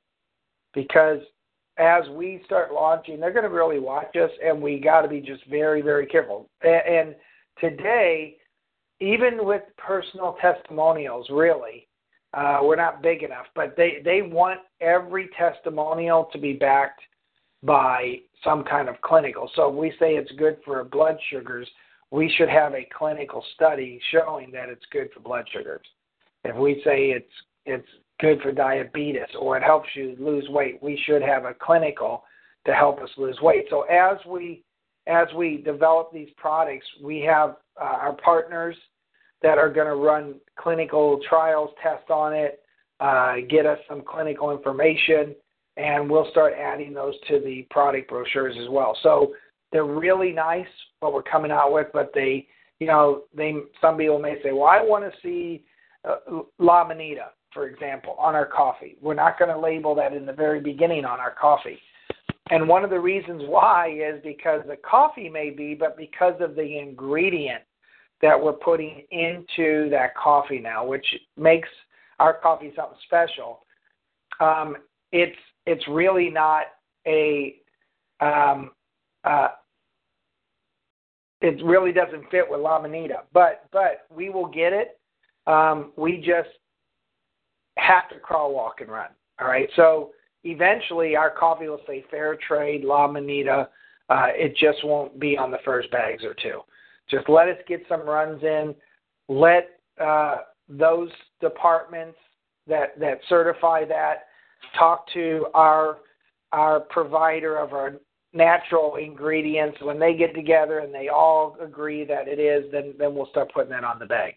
because 0.73 1.19
as 1.77 2.07
we 2.09 2.41
start 2.45 2.73
launching, 2.73 3.19
they're 3.19 3.33
going 3.33 3.43
to 3.43 3.49
really 3.49 3.79
watch 3.79 4.15
us, 4.15 4.31
and 4.43 4.61
we 4.61 4.79
got 4.79 5.01
to 5.01 5.07
be 5.07 5.19
just 5.19 5.45
very 5.49 5.81
very 5.81 6.05
careful. 6.05 6.49
And, 6.61 6.81
and 6.87 7.15
today, 7.59 8.37
even 8.99 9.45
with 9.45 9.63
personal 9.77 10.37
testimonials, 10.41 11.27
really. 11.29 11.87
Uh, 12.33 12.59
we're 12.61 12.75
not 12.75 13.01
big 13.01 13.23
enough, 13.23 13.45
but 13.55 13.77
they, 13.77 14.01
they 14.03 14.21
want 14.21 14.59
every 14.81 15.29
testimonial 15.37 16.27
to 16.33 16.37
be 16.37 16.51
backed 16.51 16.99
by 17.63 18.15
some 18.43 18.63
kind 18.63 18.89
of 18.89 18.99
clinical. 19.01 19.49
So 19.55 19.69
if 19.69 19.75
we 19.75 19.91
say 19.99 20.15
it's 20.15 20.31
good 20.33 20.57
for 20.65 20.83
blood 20.83 21.17
sugars, 21.31 21.67
we 22.11 22.31
should 22.37 22.49
have 22.49 22.73
a 22.73 22.87
clinical 22.97 23.43
study 23.55 23.99
showing 24.11 24.51
that 24.51 24.69
it's 24.69 24.85
good 24.91 25.09
for 25.13 25.21
blood 25.21 25.45
sugars. 25.51 25.85
If 26.43 26.55
we 26.55 26.81
say 26.85 27.11
it's 27.11 27.31
it's 27.65 27.87
good 28.19 28.41
for 28.41 28.51
diabetes 28.51 29.23
or 29.39 29.57
it 29.57 29.63
helps 29.63 29.89
you 29.95 30.15
lose 30.19 30.47
weight, 30.49 30.81
we 30.81 31.01
should 31.05 31.21
have 31.21 31.45
a 31.45 31.53
clinical 31.53 32.23
to 32.65 32.73
help 32.73 33.01
us 33.01 33.09
lose 33.17 33.37
weight. 33.41 33.65
So 33.69 33.83
as 33.83 34.17
we 34.27 34.63
as 35.07 35.27
we 35.35 35.57
develop 35.57 36.11
these 36.11 36.29
products, 36.35 36.85
we 37.03 37.19
have 37.21 37.57
uh, 37.79 37.83
our 37.83 38.13
partners 38.13 38.75
that 39.43 39.59
are 39.59 39.69
going 39.69 39.85
to 39.85 39.95
run 39.95 40.35
clinical 40.57 41.19
trials, 41.29 41.69
test 41.83 42.09
on 42.09 42.33
it, 42.33 42.61
uh, 42.99 43.35
get 43.47 43.67
us 43.67 43.77
some 43.87 44.01
clinical 44.01 44.51
information, 44.51 45.35
and 45.77 46.09
we'll 46.09 46.29
start 46.31 46.53
adding 46.59 46.91
those 46.91 47.13
to 47.27 47.39
the 47.39 47.67
product 47.69 48.09
brochures 48.09 48.55
as 48.59 48.67
well. 48.69 48.97
So 49.03 49.33
they're 49.71 49.85
really 49.85 50.31
nice 50.31 50.65
what 51.01 51.13
we're 51.13 51.21
coming 51.21 51.51
out 51.51 51.71
with, 51.71 51.87
but 51.93 52.11
they, 52.15 52.47
you 52.79 52.87
know, 52.87 53.23
they 53.35 53.53
some 53.81 53.97
people 53.97 54.19
may 54.19 54.41
say, 54.41 54.51
well, 54.53 54.63
I 54.63 54.81
want 54.81 55.03
to 55.03 55.11
see 55.21 55.63
uh, 56.03 56.41
La 56.57 56.87
Manita, 56.87 57.27
for 57.55 57.67
example, 57.67 58.15
on 58.19 58.35
our 58.35 58.45
coffee. 58.45 58.97
We're 59.01 59.15
not 59.15 59.39
going 59.39 59.49
to 59.49 59.57
label 59.57 59.95
that 59.95 60.13
in 60.13 60.27
the 60.27 60.33
very 60.33 60.59
beginning 60.59 61.05
on 61.05 61.19
our 61.19 61.33
coffee. 61.33 61.79
And 62.51 62.67
one 62.67 62.83
of 62.83 62.91
the 62.91 62.99
reasons 62.99 63.41
why 63.47 63.89
is 63.89 64.21
because 64.23 64.61
the 64.67 64.75
coffee 64.75 65.29
may 65.29 65.49
be, 65.49 65.73
but 65.73 65.97
because 65.97 66.35
of 66.41 66.53
the 66.53 66.77
ingredient 66.77 67.63
that 68.21 68.39
we're 68.39 68.53
putting 68.53 69.03
into 69.09 69.89
that 69.89 70.15
coffee 70.15 70.59
now, 70.59 70.85
which 70.85 71.05
makes 71.37 71.69
our 72.19 72.33
coffee 72.33 72.71
something 72.75 72.97
special. 73.05 73.65
Um, 74.39 74.77
it's 75.11 75.37
it's 75.65 75.87
really 75.87 76.29
not 76.29 76.63
a 77.07 77.55
um, 78.19 78.71
uh, 79.23 79.49
it 81.41 81.63
really 81.63 81.91
doesn't 81.91 82.29
fit 82.29 82.45
with 82.47 82.59
La 82.59 82.81
Manita, 82.81 83.23
but 83.33 83.65
but 83.71 84.05
we 84.13 84.29
will 84.29 84.47
get 84.47 84.71
it. 84.71 84.99
Um, 85.47 85.91
we 85.95 86.17
just 86.17 86.49
have 87.77 88.09
to 88.09 88.19
crawl, 88.19 88.53
walk, 88.53 88.81
and 88.81 88.89
run. 88.89 89.09
All 89.39 89.47
right. 89.47 89.69
So 89.75 90.11
eventually, 90.43 91.15
our 91.15 91.29
coffee 91.29 91.67
will 91.67 91.81
say 91.87 92.05
Fair 92.09 92.37
Trade, 92.47 92.83
La 92.83 93.07
Manita. 93.07 93.69
Uh, 94.09 94.27
it 94.29 94.55
just 94.55 94.85
won't 94.85 95.19
be 95.19 95.37
on 95.37 95.51
the 95.51 95.57
first 95.65 95.89
bags 95.91 96.23
or 96.23 96.35
two. 96.35 96.61
Just 97.09 97.27
let 97.29 97.47
us 97.47 97.57
get 97.67 97.81
some 97.89 98.01
runs 98.01 98.41
in. 98.43 98.75
Let 99.27 99.79
uh, 100.01 100.37
those 100.69 101.09
departments 101.41 102.17
that 102.67 102.99
that 102.99 103.19
certify 103.29 103.85
that 103.85 104.25
talk 104.77 105.05
to 105.13 105.47
our 105.53 105.97
our 106.51 106.79
provider 106.79 107.57
of 107.57 107.73
our 107.73 107.95
natural 108.33 108.95
ingredients, 108.95 109.77
when 109.81 109.99
they 109.99 110.13
get 110.13 110.35
together 110.35 110.79
and 110.79 110.93
they 110.93 111.07
all 111.07 111.57
agree 111.61 112.03
that 112.05 112.27
it 112.27 112.39
is, 112.39 112.71
then 112.71 112.93
then 112.97 113.15
we'll 113.15 113.27
start 113.27 113.51
putting 113.53 113.71
that 113.71 113.83
on 113.83 113.99
the 113.99 114.05
bag. 114.05 114.35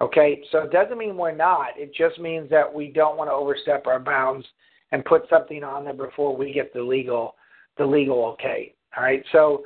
Okay, 0.00 0.42
so 0.52 0.58
it 0.58 0.72
doesn't 0.72 0.98
mean 0.98 1.16
we're 1.16 1.34
not. 1.34 1.68
It 1.76 1.94
just 1.94 2.18
means 2.18 2.50
that 2.50 2.72
we 2.72 2.88
don't 2.88 3.16
want 3.16 3.30
to 3.30 3.34
overstep 3.34 3.86
our 3.86 3.98
bounds 3.98 4.46
and 4.92 5.04
put 5.04 5.22
something 5.30 5.64
on 5.64 5.84
there 5.84 5.94
before 5.94 6.36
we 6.36 6.52
get 6.52 6.72
the 6.72 6.82
legal 6.82 7.34
the 7.78 7.84
legal 7.84 8.24
okay. 8.26 8.74
All 8.96 9.02
right, 9.02 9.22
so 9.32 9.64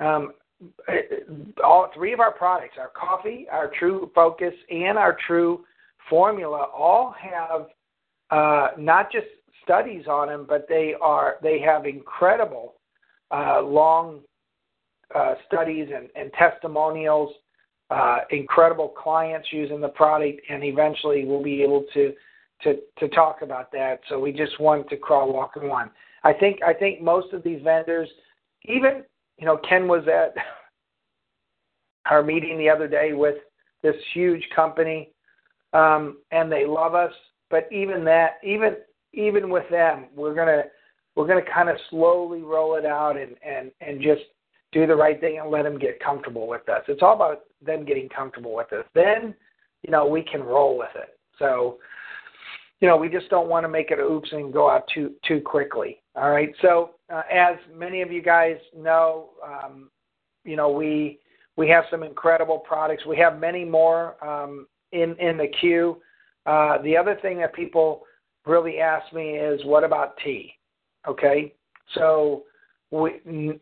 um, 0.00 0.32
all 1.64 1.90
three 1.94 2.12
of 2.12 2.20
our 2.20 2.32
products, 2.32 2.76
our 2.78 2.88
coffee, 2.88 3.46
our 3.50 3.70
True 3.78 4.10
Focus, 4.14 4.54
and 4.70 4.98
our 4.98 5.16
True 5.26 5.64
Formula, 6.08 6.66
all 6.76 7.14
have 7.18 7.66
uh, 8.30 8.70
not 8.78 9.10
just 9.12 9.26
studies 9.62 10.06
on 10.08 10.28
them, 10.28 10.46
but 10.48 10.66
they 10.68 10.94
are 11.00 11.36
they 11.42 11.60
have 11.60 11.86
incredible 11.86 12.74
uh, 13.30 13.60
long 13.62 14.20
uh, 15.14 15.34
studies 15.46 15.88
and, 15.94 16.08
and 16.14 16.32
testimonials, 16.32 17.32
uh, 17.90 18.18
incredible 18.30 18.88
clients 18.88 19.48
using 19.50 19.80
the 19.80 19.88
product, 19.88 20.40
and 20.48 20.62
eventually 20.64 21.24
we'll 21.24 21.42
be 21.42 21.62
able 21.62 21.84
to 21.94 22.12
to 22.62 22.76
to 22.98 23.08
talk 23.08 23.42
about 23.42 23.70
that. 23.72 24.00
So 24.08 24.18
we 24.18 24.32
just 24.32 24.58
want 24.60 24.88
to 24.90 24.96
crawl, 24.96 25.32
walk, 25.32 25.52
and 25.56 25.68
run. 25.68 25.90
I 26.24 26.32
think 26.32 26.60
I 26.62 26.74
think 26.74 27.00
most 27.00 27.32
of 27.32 27.42
these 27.42 27.62
vendors, 27.62 28.08
even 28.64 29.04
you 29.38 29.46
know, 29.46 29.58
Ken 29.68 29.86
was 29.86 30.06
at 30.08 30.34
our 32.10 32.22
meeting 32.22 32.58
the 32.58 32.68
other 32.68 32.88
day 32.88 33.12
with 33.12 33.36
this 33.82 33.96
huge 34.12 34.42
company, 34.54 35.12
um, 35.72 36.18
and 36.30 36.50
they 36.50 36.66
love 36.66 36.94
us. 36.94 37.12
But 37.50 37.68
even 37.72 38.04
that, 38.04 38.38
even 38.44 38.76
even 39.14 39.48
with 39.48 39.68
them, 39.70 40.06
we're 40.14 40.34
gonna 40.34 40.64
we're 41.18 41.26
to 41.26 41.50
kind 41.50 41.68
of 41.68 41.76
slowly 41.90 42.42
roll 42.42 42.76
it 42.76 42.86
out 42.86 43.16
and, 43.16 43.34
and, 43.44 43.72
and 43.80 44.00
just 44.00 44.22
do 44.70 44.86
the 44.86 44.94
right 44.94 45.18
thing 45.20 45.40
and 45.40 45.50
let 45.50 45.64
them 45.64 45.76
get 45.76 45.98
comfortable 45.98 46.46
with 46.46 46.68
us. 46.68 46.82
It's 46.86 47.02
all 47.02 47.16
about 47.16 47.40
them 47.64 47.84
getting 47.84 48.08
comfortable 48.08 48.54
with 48.54 48.72
us. 48.72 48.84
Then, 48.94 49.34
you 49.82 49.90
know, 49.90 50.06
we 50.06 50.22
can 50.22 50.42
roll 50.42 50.76
with 50.78 50.94
it. 50.94 51.18
So, 51.38 51.78
you 52.80 52.88
know, 52.88 52.96
we 52.96 53.08
just 53.08 53.28
don't 53.28 53.48
want 53.48 53.64
to 53.64 53.68
make 53.68 53.90
it 53.90 53.98
oops 53.98 54.28
and 54.32 54.52
go 54.52 54.70
out 54.70 54.84
too 54.94 55.12
too 55.26 55.40
quickly. 55.40 56.00
All 56.14 56.30
right. 56.30 56.52
So, 56.62 56.90
uh, 57.12 57.22
as 57.32 57.56
many 57.74 58.02
of 58.02 58.12
you 58.12 58.22
guys 58.22 58.56
know, 58.76 59.30
um, 59.44 59.90
you 60.44 60.56
know, 60.56 60.70
we 60.70 61.18
we 61.56 61.68
have 61.68 61.84
some 61.90 62.02
incredible 62.02 62.58
products. 62.58 63.04
We 63.06 63.16
have 63.18 63.40
many 63.40 63.64
more 63.64 64.22
um, 64.24 64.66
in 64.92 65.16
in 65.18 65.36
the 65.36 65.48
queue. 65.60 66.00
Uh, 66.46 66.80
the 66.82 66.96
other 66.96 67.18
thing 67.20 67.38
that 67.38 67.54
people 67.54 68.04
really 68.46 68.78
ask 68.78 69.12
me 69.12 69.32
is, 69.32 69.62
what 69.64 69.84
about 69.84 70.16
tea? 70.24 70.52
Okay, 71.06 71.52
so 71.94 72.44
we, 72.90 73.60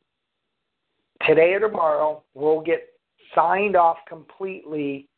today 1.27 1.55
or 1.55 1.61
tomorrow 1.61 2.23
we'll 2.35 2.61
get 2.61 2.89
signed 3.35 3.77
off 3.77 3.99
completely 4.09 5.09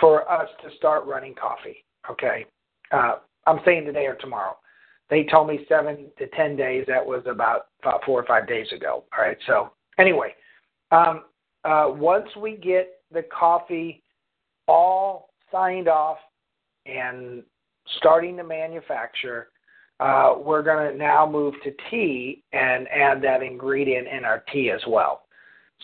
for 0.00 0.30
us 0.30 0.48
to 0.62 0.74
start 0.76 1.06
running 1.06 1.34
coffee. 1.34 1.84
Okay, 2.10 2.46
uh, 2.92 3.16
I'm 3.46 3.60
saying 3.64 3.84
today 3.84 4.06
or 4.06 4.14
tomorrow. 4.16 4.56
They 5.10 5.24
told 5.24 5.48
me 5.48 5.64
seven 5.68 6.06
to 6.18 6.26
ten 6.28 6.56
days. 6.56 6.84
That 6.86 7.04
was 7.04 7.22
about 7.26 7.66
four 8.04 8.20
or 8.20 8.26
five 8.26 8.46
days 8.46 8.66
ago. 8.74 9.04
All 9.16 9.24
right. 9.24 9.38
So 9.46 9.72
anyway, 9.98 10.34
um, 10.90 11.24
uh, 11.64 11.86
once 11.88 12.28
we 12.36 12.56
get 12.56 13.00
the 13.12 13.22
coffee 13.22 14.02
all 14.66 15.30
signed 15.50 15.88
off 15.88 16.18
and 16.86 17.42
starting 17.96 18.36
to 18.36 18.44
manufacture, 18.44 19.48
uh, 20.00 20.34
we're 20.38 20.62
going 20.62 20.92
to 20.92 20.96
now 20.96 21.28
move 21.28 21.54
to 21.64 21.72
tea 21.90 22.44
and 22.52 22.86
add 22.88 23.22
that 23.22 23.42
ingredient 23.42 24.06
in 24.06 24.24
our 24.24 24.44
tea 24.52 24.70
as 24.70 24.80
well. 24.86 25.22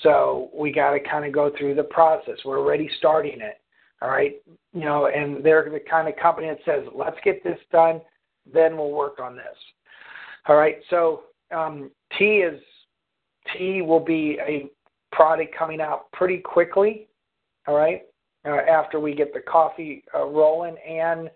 So 0.03 0.51
we 0.55 0.73
got 0.73 0.91
to 0.91 1.01
kind 1.01 1.25
of 1.25 1.33
go 1.33 1.53
through 1.57 1.75
the 1.77 1.85
process. 1.85 2.37
We're 2.45 2.59
already 2.59 2.91
starting 2.99 3.41
it. 3.41 3.61
All 4.03 4.11
right. 4.11 4.35
You 4.73 4.85
know, 4.85 5.07
and 5.07 5.45
they're 5.45 5.69
the 5.71 5.81
kind 5.89 6.09
of 6.09 6.17
company 6.17 6.49
that 6.49 6.59
says, 6.65 6.85
let's 6.95 7.17
get 7.25 7.43
this 7.45 7.59
done, 7.73 8.01
then 8.53 8.77
we'll 8.77 8.91
work 8.91 9.21
on 9.21 9.37
this. 9.37 9.57
All 10.47 10.57
right. 10.57 10.77
So 10.91 11.23
um, 11.55 11.91
tea 12.19 12.39
is 12.39 12.61
tea 13.57 13.83
will 13.83 14.05
be 14.05 14.39
a 14.47 14.69
product 15.13 15.55
coming 15.57 15.81
out 15.81 16.11
pretty 16.13 16.39
quickly. 16.39 17.09
All 17.67 17.77
right. 17.77 18.03
Uh, 18.47 18.57
after 18.71 19.01
we 19.01 19.15
get 19.15 19.33
the 19.33 19.41
coffee 19.41 20.05
uh, 20.15 20.25
rolling 20.27 20.77
and 20.87 21.31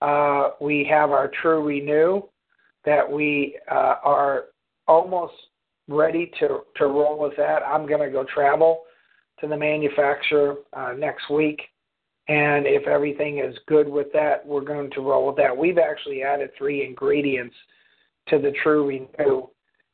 uh, 0.00 0.50
we 0.60 0.84
have 0.90 1.10
our 1.10 1.30
True 1.40 1.62
Renew 1.64 2.22
that 2.84 3.08
we 3.08 3.58
uh, 3.70 3.96
are 4.02 4.46
almost 4.88 5.34
ready 5.88 6.30
to, 6.38 6.60
to 6.76 6.86
roll 6.86 7.18
with 7.18 7.36
that. 7.36 7.62
I'm 7.66 7.86
going 7.86 8.00
to 8.00 8.10
go 8.10 8.24
travel 8.24 8.82
to 9.40 9.48
the 9.48 9.56
manufacturer 9.56 10.56
uh, 10.72 10.92
next 10.96 11.30
week. 11.30 11.60
And 12.28 12.66
if 12.66 12.86
everything 12.86 13.38
is 13.38 13.56
good 13.66 13.88
with 13.88 14.08
that, 14.12 14.46
we're 14.46 14.60
going 14.60 14.90
to 14.92 15.00
roll 15.00 15.26
with 15.26 15.36
that. 15.36 15.56
We've 15.56 15.78
actually 15.78 16.22
added 16.22 16.50
three 16.58 16.84
ingredients 16.84 17.54
to 18.28 18.38
the 18.38 18.52
True 18.62 18.86
Renew, 18.86 19.46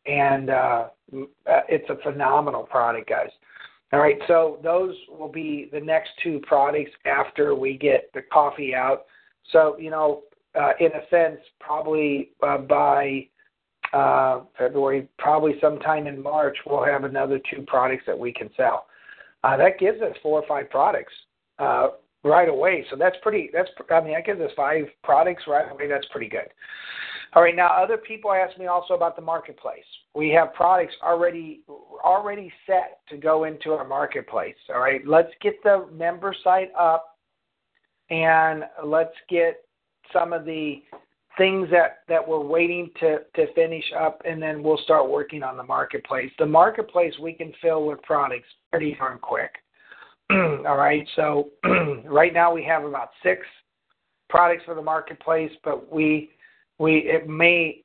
and 0.07 0.51
uh, 0.51 0.89
uh 1.15 1.61
it's 1.69 1.89
a 1.89 2.03
phenomenal 2.03 2.65
product, 2.65 3.09
guys. 3.09 3.31
All 3.93 4.01
right, 4.01 4.19
so 4.27 4.59
those 4.65 4.97
will 5.09 5.31
be 5.31 5.69
the 5.73 5.79
next 5.79 6.11
two 6.21 6.41
products 6.45 6.91
after 7.07 7.55
we 7.55 7.79
get 7.79 8.11
the 8.13 8.23
coffee 8.33 8.75
out. 8.75 9.05
So, 9.53 9.77
you 9.79 9.91
know, 9.91 10.23
uh, 10.61 10.73
in 10.81 10.89
a 10.89 11.09
sense, 11.11 11.39
probably 11.61 12.31
uh, 12.43 12.59
by 12.59 13.29
uh, 13.95 14.41
February, 14.59 15.09
probably 15.19 15.53
sometime 15.61 16.07
in 16.07 16.21
March, 16.21 16.57
we'll 16.67 16.85
have 16.85 17.05
another 17.05 17.39
two 17.51 17.63
products 17.67 18.03
that 18.07 18.19
we 18.19 18.33
can 18.33 18.51
sell. 18.57 18.87
Uh, 19.45 19.57
that 19.57 19.79
gives 19.79 20.03
us 20.03 20.15
four 20.23 20.43
or 20.43 20.49
five 20.49 20.69
products 20.69 21.13
uh, 21.61 21.89
right 22.25 22.49
away. 22.49 22.85
So 22.91 22.97
that's 22.97 23.17
pretty. 23.23 23.51
That's 23.53 23.69
I 23.91 24.01
mean, 24.01 24.15
that 24.15 24.27
gives 24.27 24.41
us 24.41 24.51
five 24.57 24.85
products 25.05 25.45
right 25.47 25.71
away. 25.71 25.87
That's 25.89 26.07
pretty 26.11 26.29
good. 26.29 26.49
All 27.35 27.43
right. 27.43 27.55
Now, 27.55 27.69
other 27.69 27.97
people 27.97 28.33
ask 28.33 28.59
me 28.59 28.67
also 28.67 28.95
about 28.95 29.17
the 29.17 29.23
marketplace. 29.23 29.85
We 30.15 30.31
have 30.31 30.55
products 30.55 30.95
already 31.03 31.61
already 32.05 32.53
set 32.67 33.01
to 33.11 33.17
go 33.17 33.45
into 33.45 33.73
our 33.73 33.87
marketplace. 33.87 34.57
All 34.75 34.81
right. 34.81 35.07
Let's 35.07 35.33
get 35.41 35.63
the 35.63 35.87
member 35.93 36.35
site 36.43 36.73
up, 36.79 37.17
and 38.11 38.65
let's 38.85 39.15
get 39.29 39.65
some 40.13 40.33
of 40.33 40.45
the 40.45 40.83
things 41.37 41.69
that 41.71 42.01
that 42.09 42.27
we're 42.27 42.41
waiting 42.41 42.91
to 43.01 43.19
to 43.35 43.53
finish 43.55 43.85
up 43.99 44.23
and 44.25 44.43
then 44.43 44.63
we'll 44.63 44.79
start 44.79 45.09
working 45.09 45.43
on 45.43 45.57
the 45.57 45.63
marketplace. 45.63 46.31
The 46.39 46.47
marketplace 46.47 47.15
we 47.21 47.33
can 47.33 47.53
fill 47.61 47.87
with 47.87 48.03
products 48.03 48.49
pretty 48.71 48.95
darn 48.95 49.19
quick. 49.19 49.51
All 50.31 50.77
right 50.77 51.07
so 51.17 51.51
right 52.05 52.33
now 52.33 52.53
we 52.55 52.65
have 52.65 52.85
about 52.85 53.11
six 53.23 53.47
products 54.29 54.65
for 54.65 54.75
the 54.75 54.83
marketplace 54.83 55.53
but 55.63 55.93
we 55.93 56.31
we 56.79 56.99
it 56.99 57.29
may 57.29 57.85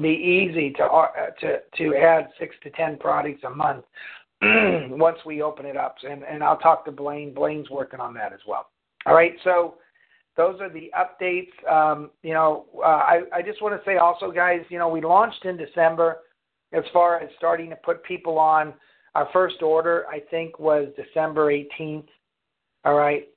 be 0.00 0.08
easy 0.08 0.70
to 0.72 0.84
uh, 0.84 1.08
to 1.40 1.58
to 1.76 1.96
add 1.96 2.28
six 2.38 2.54
to 2.62 2.70
ten 2.70 2.96
products 2.98 3.42
a 3.44 3.50
month 3.50 3.84
once 4.42 5.18
we 5.24 5.42
open 5.42 5.66
it 5.66 5.76
up. 5.76 5.96
And 6.08 6.24
and 6.24 6.42
I'll 6.42 6.58
talk 6.58 6.84
to 6.86 6.92
Blaine. 6.92 7.32
Blaine's 7.32 7.70
working 7.70 8.00
on 8.00 8.14
that 8.14 8.32
as 8.32 8.40
well. 8.46 8.66
All 9.06 9.14
right 9.14 9.34
so 9.44 9.74
those 10.36 10.60
are 10.60 10.68
the 10.68 10.90
updates. 10.98 11.52
Um, 11.70 12.10
you 12.22 12.34
know, 12.34 12.66
uh, 12.78 12.86
I, 12.86 13.20
I 13.32 13.42
just 13.42 13.62
want 13.62 13.78
to 13.78 13.84
say 13.88 13.96
also, 13.96 14.30
guys, 14.30 14.60
you 14.68 14.78
know, 14.78 14.88
we 14.88 15.00
launched 15.00 15.44
in 15.44 15.56
December 15.56 16.18
as 16.72 16.84
far 16.92 17.20
as 17.20 17.28
starting 17.38 17.70
to 17.70 17.76
put 17.76 18.02
people 18.04 18.38
on. 18.38 18.74
Our 19.14 19.28
first 19.32 19.62
order, 19.62 20.06
I 20.10 20.20
think, 20.30 20.58
was 20.58 20.88
December 20.96 21.52
18th. 21.52 22.08
All 22.84 22.94
right, 22.94 23.28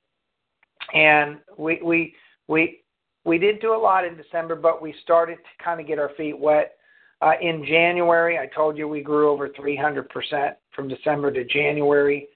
and 0.93 1.37
we 1.57 1.79
we 1.83 2.15
we 2.47 2.81
we 3.23 3.37
did 3.37 3.61
do 3.61 3.75
a 3.75 3.77
lot 3.77 4.05
in 4.05 4.17
December, 4.17 4.55
but 4.55 4.81
we 4.81 4.95
started 5.03 5.35
to 5.35 5.63
kind 5.63 5.79
of 5.79 5.87
get 5.87 5.99
our 5.99 6.09
feet 6.17 6.37
wet. 6.37 6.77
Uh, 7.21 7.33
in 7.41 7.65
January, 7.65 8.37
I 8.37 8.47
told 8.47 8.77
you 8.77 8.87
we 8.87 9.01
grew 9.01 9.29
over 9.29 9.49
300% 9.49 10.53
from 10.75 10.87
December 10.87 11.31
to 11.31 11.43
January. 11.45 12.27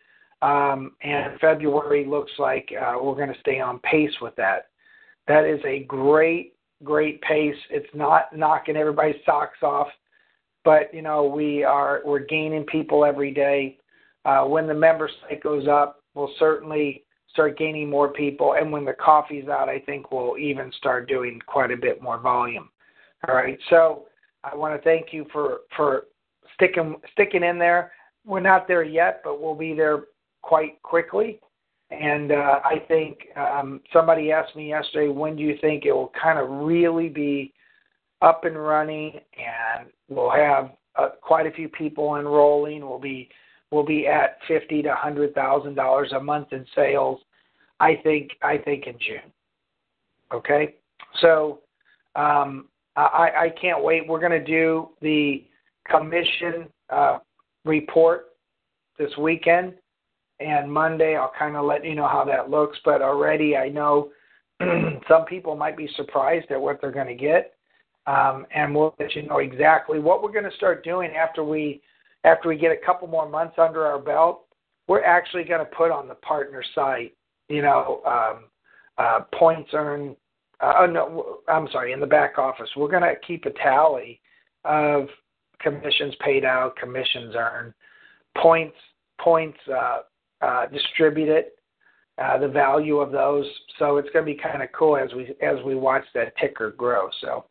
Um, 0.41 0.93
and 1.03 1.39
February 1.39 2.05
looks 2.05 2.31
like 2.39 2.71
uh, 2.79 2.95
we're 3.01 3.15
going 3.15 3.33
to 3.33 3.39
stay 3.41 3.59
on 3.59 3.79
pace 3.79 4.13
with 4.21 4.35
that. 4.37 4.69
That 5.27 5.45
is 5.45 5.59
a 5.65 5.83
great, 5.83 6.53
great 6.83 7.21
pace. 7.21 7.55
It's 7.69 7.93
not 7.93 8.35
knocking 8.35 8.75
everybody's 8.75 9.21
socks 9.25 9.59
off, 9.61 9.87
but 10.63 10.93
you 10.93 11.01
know 11.01 11.25
we 11.25 11.63
are 11.63 12.01
we're 12.05 12.19
gaining 12.19 12.65
people 12.65 13.05
every 13.05 13.31
day. 13.31 13.77
Uh, 14.25 14.45
when 14.45 14.67
the 14.67 14.73
member 14.73 15.09
site 15.21 15.43
goes 15.43 15.67
up, 15.67 16.03
we'll 16.15 16.31
certainly 16.39 17.03
start 17.29 17.57
gaining 17.57 17.89
more 17.89 18.09
people, 18.09 18.55
and 18.59 18.71
when 18.71 18.83
the 18.83 18.93
coffee's 18.93 19.47
out, 19.47 19.69
I 19.69 19.79
think 19.79 20.11
we'll 20.11 20.37
even 20.37 20.71
start 20.77 21.07
doing 21.07 21.39
quite 21.45 21.71
a 21.71 21.77
bit 21.77 22.01
more 22.01 22.19
volume. 22.19 22.69
All 23.27 23.35
right, 23.35 23.57
so 23.69 24.05
I 24.43 24.55
want 24.55 24.75
to 24.75 24.81
thank 24.81 25.13
you 25.13 25.27
for 25.31 25.59
for 25.75 26.07
sticking 26.55 26.95
sticking 27.11 27.43
in 27.43 27.59
there. 27.59 27.91
We're 28.25 28.39
not 28.39 28.67
there 28.67 28.83
yet, 28.83 29.21
but 29.23 29.39
we'll 29.39 29.55
be 29.55 29.73
there 29.73 30.05
quite 30.41 30.81
quickly. 30.83 31.39
And 31.91 32.31
uh, 32.31 32.59
I 32.63 32.79
think 32.87 33.17
um, 33.35 33.81
somebody 33.91 34.31
asked 34.31 34.55
me 34.55 34.69
yesterday, 34.69 35.09
when 35.09 35.35
do 35.35 35.43
you 35.43 35.57
think 35.59 35.85
it 35.85 35.91
will 35.91 36.11
kind 36.21 36.39
of 36.39 36.49
really 36.49 37.09
be 37.09 37.53
up 38.21 38.45
and 38.45 38.55
running, 38.57 39.13
and 39.37 39.89
we'll 40.07 40.31
have 40.31 40.71
uh, 40.95 41.09
quite 41.21 41.47
a 41.47 41.51
few 41.51 41.67
people 41.67 42.15
enrolling. 42.15 42.87
We'll 42.87 42.99
be 42.99 43.29
we'll 43.71 43.85
be 43.85 44.07
at 44.07 44.37
fifty 44.47 44.81
to 44.83 44.93
hundred 44.93 45.33
thousand 45.33 45.75
dollars 45.75 46.11
a 46.13 46.19
month 46.19 46.53
in 46.53 46.65
sales. 46.75 47.19
I 47.79 47.95
think 48.03 48.31
I 48.41 48.57
think 48.57 48.87
in 48.87 48.93
June. 48.93 49.31
Okay, 50.33 50.75
so 51.19 51.59
um, 52.15 52.67
I, 52.95 53.29
I 53.37 53.53
can't 53.59 53.83
wait. 53.83 54.07
We're 54.07 54.19
going 54.19 54.31
to 54.31 54.43
do 54.43 54.89
the 55.01 55.45
commission 55.89 56.67
uh, 56.89 57.19
report 57.65 58.27
this 58.97 59.11
weekend 59.17 59.73
and 60.41 60.71
Monday 60.71 61.15
I'll 61.15 61.31
kind 61.37 61.55
of 61.55 61.65
let 61.65 61.85
you 61.85 61.95
know 61.95 62.07
how 62.07 62.23
that 62.25 62.49
looks. 62.49 62.77
But 62.83 63.01
already 63.01 63.55
I 63.55 63.69
know 63.69 64.09
some 65.07 65.25
people 65.25 65.55
might 65.55 65.77
be 65.77 65.89
surprised 65.95 66.51
at 66.51 66.61
what 66.61 66.79
they're 66.81 66.91
going 66.91 67.07
to 67.07 67.15
get, 67.15 67.53
um, 68.07 68.45
and 68.53 68.73
we'll 68.73 68.95
let 68.99 69.15
you 69.15 69.23
know 69.23 69.39
exactly 69.39 69.99
what 69.99 70.23
we're 70.23 70.31
going 70.31 70.49
to 70.49 70.57
start 70.57 70.83
doing 70.83 71.11
after 71.11 71.43
we 71.43 71.81
after 72.23 72.49
we 72.49 72.57
get 72.57 72.71
a 72.71 72.85
couple 72.85 73.07
more 73.07 73.27
months 73.27 73.55
under 73.57 73.85
our 73.85 73.99
belt. 73.99 74.45
We're 74.87 75.03
actually 75.03 75.43
going 75.43 75.59
to 75.59 75.75
put 75.75 75.91
on 75.91 76.07
the 76.07 76.15
partner 76.15 76.63
site, 76.75 77.15
you 77.49 77.61
know, 77.61 78.01
um, 78.05 78.45
uh, 78.97 79.21
points 79.37 79.69
earned. 79.73 80.15
Uh, 80.59 80.73
oh 80.79 80.85
no, 80.85 81.37
I'm 81.47 81.67
sorry, 81.71 81.93
in 81.93 81.99
the 81.99 82.05
back 82.05 82.37
office, 82.37 82.69
we're 82.75 82.89
going 82.89 83.01
to 83.01 83.15
keep 83.25 83.45
a 83.45 83.51
tally 83.51 84.21
of 84.65 85.07
commissions 85.59 86.13
paid 86.23 86.45
out, 86.45 86.75
commissions 86.75 87.33
earned, 87.35 87.73
points 88.37 88.75
points 89.19 89.57
uh, 89.73 89.99
uh, 90.41 90.65
distribute 90.67 91.29
it, 91.29 91.55
uh, 92.17 92.37
the 92.37 92.47
value 92.47 92.97
of 92.97 93.11
those. 93.11 93.45
So 93.79 93.97
it's 93.97 94.09
going 94.11 94.25
to 94.25 94.31
be 94.33 94.37
kind 94.37 94.61
of 94.61 94.69
cool 94.77 94.97
as 94.97 95.13
we 95.13 95.33
as 95.41 95.63
we 95.65 95.75
watch 95.75 96.03
that 96.13 96.33
ticker 96.37 96.71
grow. 96.71 97.09
So, 97.21 97.45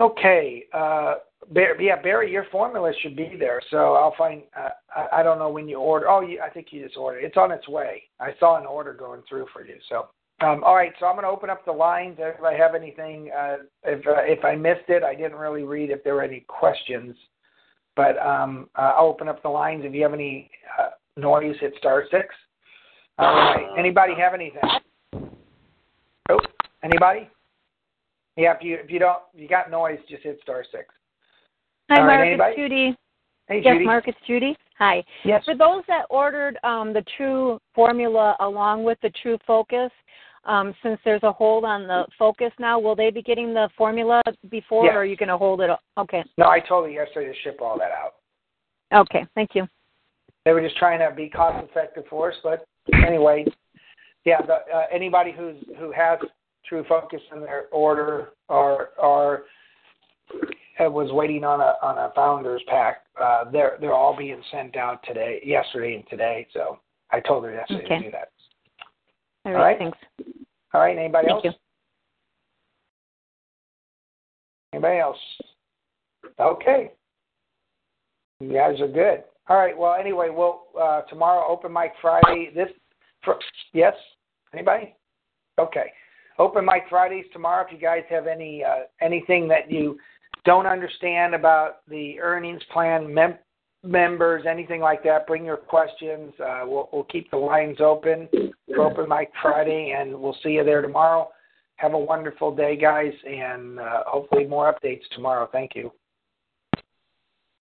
okay, 0.00 0.64
uh, 0.72 1.14
Barry, 1.50 1.86
yeah, 1.86 2.00
Barry, 2.00 2.30
your 2.30 2.46
formula 2.50 2.92
should 3.00 3.16
be 3.16 3.36
there. 3.38 3.60
So 3.70 3.94
I'll 3.94 4.14
find. 4.16 4.42
Uh, 4.56 4.70
I, 4.94 5.20
I 5.20 5.22
don't 5.22 5.38
know 5.38 5.48
when 5.48 5.68
you 5.68 5.78
order. 5.78 6.08
Oh, 6.08 6.20
you, 6.20 6.40
I 6.40 6.50
think 6.50 6.68
you 6.70 6.84
just 6.84 6.96
ordered. 6.96 7.24
It's 7.24 7.36
on 7.36 7.52
its 7.52 7.68
way. 7.68 8.02
I 8.20 8.30
saw 8.38 8.58
an 8.58 8.66
order 8.66 8.92
going 8.92 9.22
through 9.28 9.46
for 9.52 9.64
you. 9.64 9.76
So. 9.88 10.08
Um, 10.40 10.62
all 10.62 10.76
right, 10.76 10.92
so 11.00 11.06
I'm 11.06 11.16
going 11.16 11.24
to 11.24 11.30
open 11.30 11.50
up 11.50 11.64
the 11.64 11.72
lines. 11.72 12.14
If 12.20 12.40
I 12.44 12.54
have 12.54 12.76
anything, 12.76 13.28
uh, 13.36 13.56
if 13.82 14.06
uh, 14.06 14.22
if 14.22 14.44
I 14.44 14.54
missed 14.54 14.88
it, 14.88 15.02
I 15.02 15.12
didn't 15.12 15.34
really 15.34 15.64
read 15.64 15.90
if 15.90 16.04
there 16.04 16.14
were 16.14 16.22
any 16.22 16.44
questions, 16.46 17.16
but 17.96 18.16
um, 18.24 18.68
uh, 18.76 18.92
I'll 18.96 19.06
open 19.06 19.26
up 19.26 19.42
the 19.42 19.48
lines. 19.48 19.82
If 19.84 19.94
you 19.94 20.04
have 20.04 20.14
any 20.14 20.48
uh, 20.78 20.90
noise, 21.18 21.56
hit 21.60 21.74
star 21.78 22.04
six. 22.10 22.34
All 23.18 23.34
right. 23.34 23.66
Anybody 23.78 24.14
have 24.14 24.34
anything? 24.34 24.60
Oh, 26.30 26.38
anybody? 26.82 27.28
Yeah, 28.36 28.54
if 28.54 28.62
you 28.62 28.76
if 28.76 28.90
you 28.90 28.98
don't 28.98 29.18
if 29.34 29.40
you 29.40 29.48
got 29.48 29.70
noise, 29.70 29.98
just 30.08 30.22
hit 30.22 30.38
star 30.42 30.64
six. 30.70 30.86
Hi, 31.90 32.00
All 32.00 32.06
Mark. 32.06 32.20
right, 32.20 32.50
it's 32.50 32.56
Judy. 32.58 32.96
Hey, 33.48 33.62
yes, 33.64 33.74
Judy. 33.74 33.84
Mark, 33.84 34.08
it's 34.08 34.18
Judy. 34.26 34.56
Hi. 34.78 35.02
Yes. 35.24 35.42
For 35.44 35.56
those 35.56 35.82
that 35.88 36.04
ordered 36.10 36.58
um, 36.62 36.92
the 36.92 37.02
True 37.16 37.58
formula 37.74 38.36
along 38.40 38.84
with 38.84 38.98
the 39.02 39.10
True 39.22 39.38
Focus, 39.46 39.90
um, 40.44 40.74
since 40.82 41.00
there's 41.04 41.22
a 41.24 41.32
hold 41.32 41.64
on 41.64 41.88
the 41.88 42.06
Focus 42.18 42.52
now, 42.60 42.78
will 42.78 42.94
they 42.94 43.10
be 43.10 43.22
getting 43.22 43.52
the 43.54 43.68
formula 43.76 44.22
before, 44.50 44.84
Yes. 44.84 44.94
or 44.94 44.98
are 44.98 45.04
you 45.04 45.16
going 45.16 45.30
to 45.30 45.38
hold 45.38 45.62
it? 45.62 45.70
Okay. 45.96 46.22
No, 46.36 46.46
I 46.48 46.60
told 46.60 46.88
you 46.88 46.94
yesterday 46.96 47.32
to 47.32 47.38
ship 47.40 47.58
all 47.60 47.78
that 47.78 47.90
out. 47.90 48.16
Okay. 48.94 49.26
Thank 49.34 49.54
you. 49.54 49.66
They 50.48 50.54
were 50.54 50.62
just 50.62 50.78
trying 50.78 50.98
to 50.98 51.14
be 51.14 51.28
cost 51.28 51.62
effective 51.68 52.04
for 52.08 52.30
us. 52.30 52.36
But 52.42 52.64
anyway, 53.06 53.44
yeah, 54.24 54.40
the, 54.40 54.54
uh, 54.74 54.84
anybody 54.90 55.30
who's 55.30 55.56
who 55.78 55.92
has 55.92 56.18
True 56.66 56.86
Focus 56.88 57.20
in 57.34 57.42
their 57.42 57.66
order 57.70 58.30
or 58.48 58.88
or 58.98 59.42
was 60.80 61.12
waiting 61.12 61.44
on 61.44 61.60
a 61.60 61.74
on 61.82 61.98
a 61.98 62.14
founders 62.14 62.62
pack, 62.66 63.02
uh, 63.22 63.50
they're 63.50 63.76
they're 63.78 63.92
all 63.92 64.16
being 64.16 64.40
sent 64.50 64.74
out 64.78 65.02
today, 65.06 65.42
yesterday 65.44 65.96
and 65.96 66.04
today. 66.08 66.46
So 66.54 66.78
I 67.10 67.20
told 67.20 67.44
her 67.44 67.52
yesterday 67.52 67.84
okay. 67.84 67.98
to 67.98 68.04
do 68.04 68.10
that. 68.12 68.30
All 69.44 69.52
right, 69.52 69.58
all 69.58 69.64
right. 69.64 69.78
thanks. 69.78 69.98
All 70.72 70.80
right, 70.80 70.96
anybody 70.96 71.28
Thank 71.28 71.44
else? 71.44 71.54
You. 71.54 71.60
Anybody 74.72 74.98
else? 74.98 75.18
Okay. 76.40 76.92
You 78.40 78.54
guys 78.54 78.80
are 78.80 78.88
good. 78.88 79.24
All 79.48 79.56
right. 79.56 79.76
Well, 79.76 79.94
anyway, 79.94 80.28
we'll 80.30 80.62
uh, 80.80 81.02
tomorrow 81.02 81.46
open 81.48 81.72
mic 81.72 81.92
Friday. 82.02 82.50
This, 82.54 82.68
yes. 83.72 83.94
Anybody? 84.52 84.94
Okay. 85.58 85.86
Open 86.38 86.64
mic 86.64 86.84
Fridays 86.88 87.24
tomorrow. 87.32 87.66
If 87.66 87.72
you 87.72 87.78
guys 87.78 88.02
have 88.10 88.26
any 88.26 88.62
uh, 88.62 88.84
anything 89.00 89.48
that 89.48 89.70
you 89.70 89.98
don't 90.44 90.66
understand 90.66 91.34
about 91.34 91.86
the 91.88 92.20
earnings 92.20 92.62
plan, 92.72 93.12
mem- 93.12 93.38
members, 93.82 94.44
anything 94.48 94.80
like 94.80 95.02
that, 95.04 95.26
bring 95.26 95.44
your 95.44 95.56
questions. 95.56 96.32
Uh, 96.40 96.60
we'll, 96.64 96.88
we'll 96.92 97.04
keep 97.04 97.30
the 97.30 97.36
lines 97.36 97.80
open 97.80 98.28
for 98.66 98.82
open 98.82 99.08
mic 99.08 99.30
Friday, 99.42 99.94
and 99.98 100.14
we'll 100.18 100.36
see 100.42 100.50
you 100.50 100.64
there 100.64 100.82
tomorrow. 100.82 101.28
Have 101.76 101.94
a 101.94 101.98
wonderful 101.98 102.54
day, 102.54 102.76
guys, 102.76 103.12
and 103.26 103.78
uh, 103.78 104.02
hopefully 104.06 104.44
more 104.44 104.72
updates 104.72 105.02
tomorrow. 105.14 105.48
Thank 105.50 105.74
you. 105.74 105.92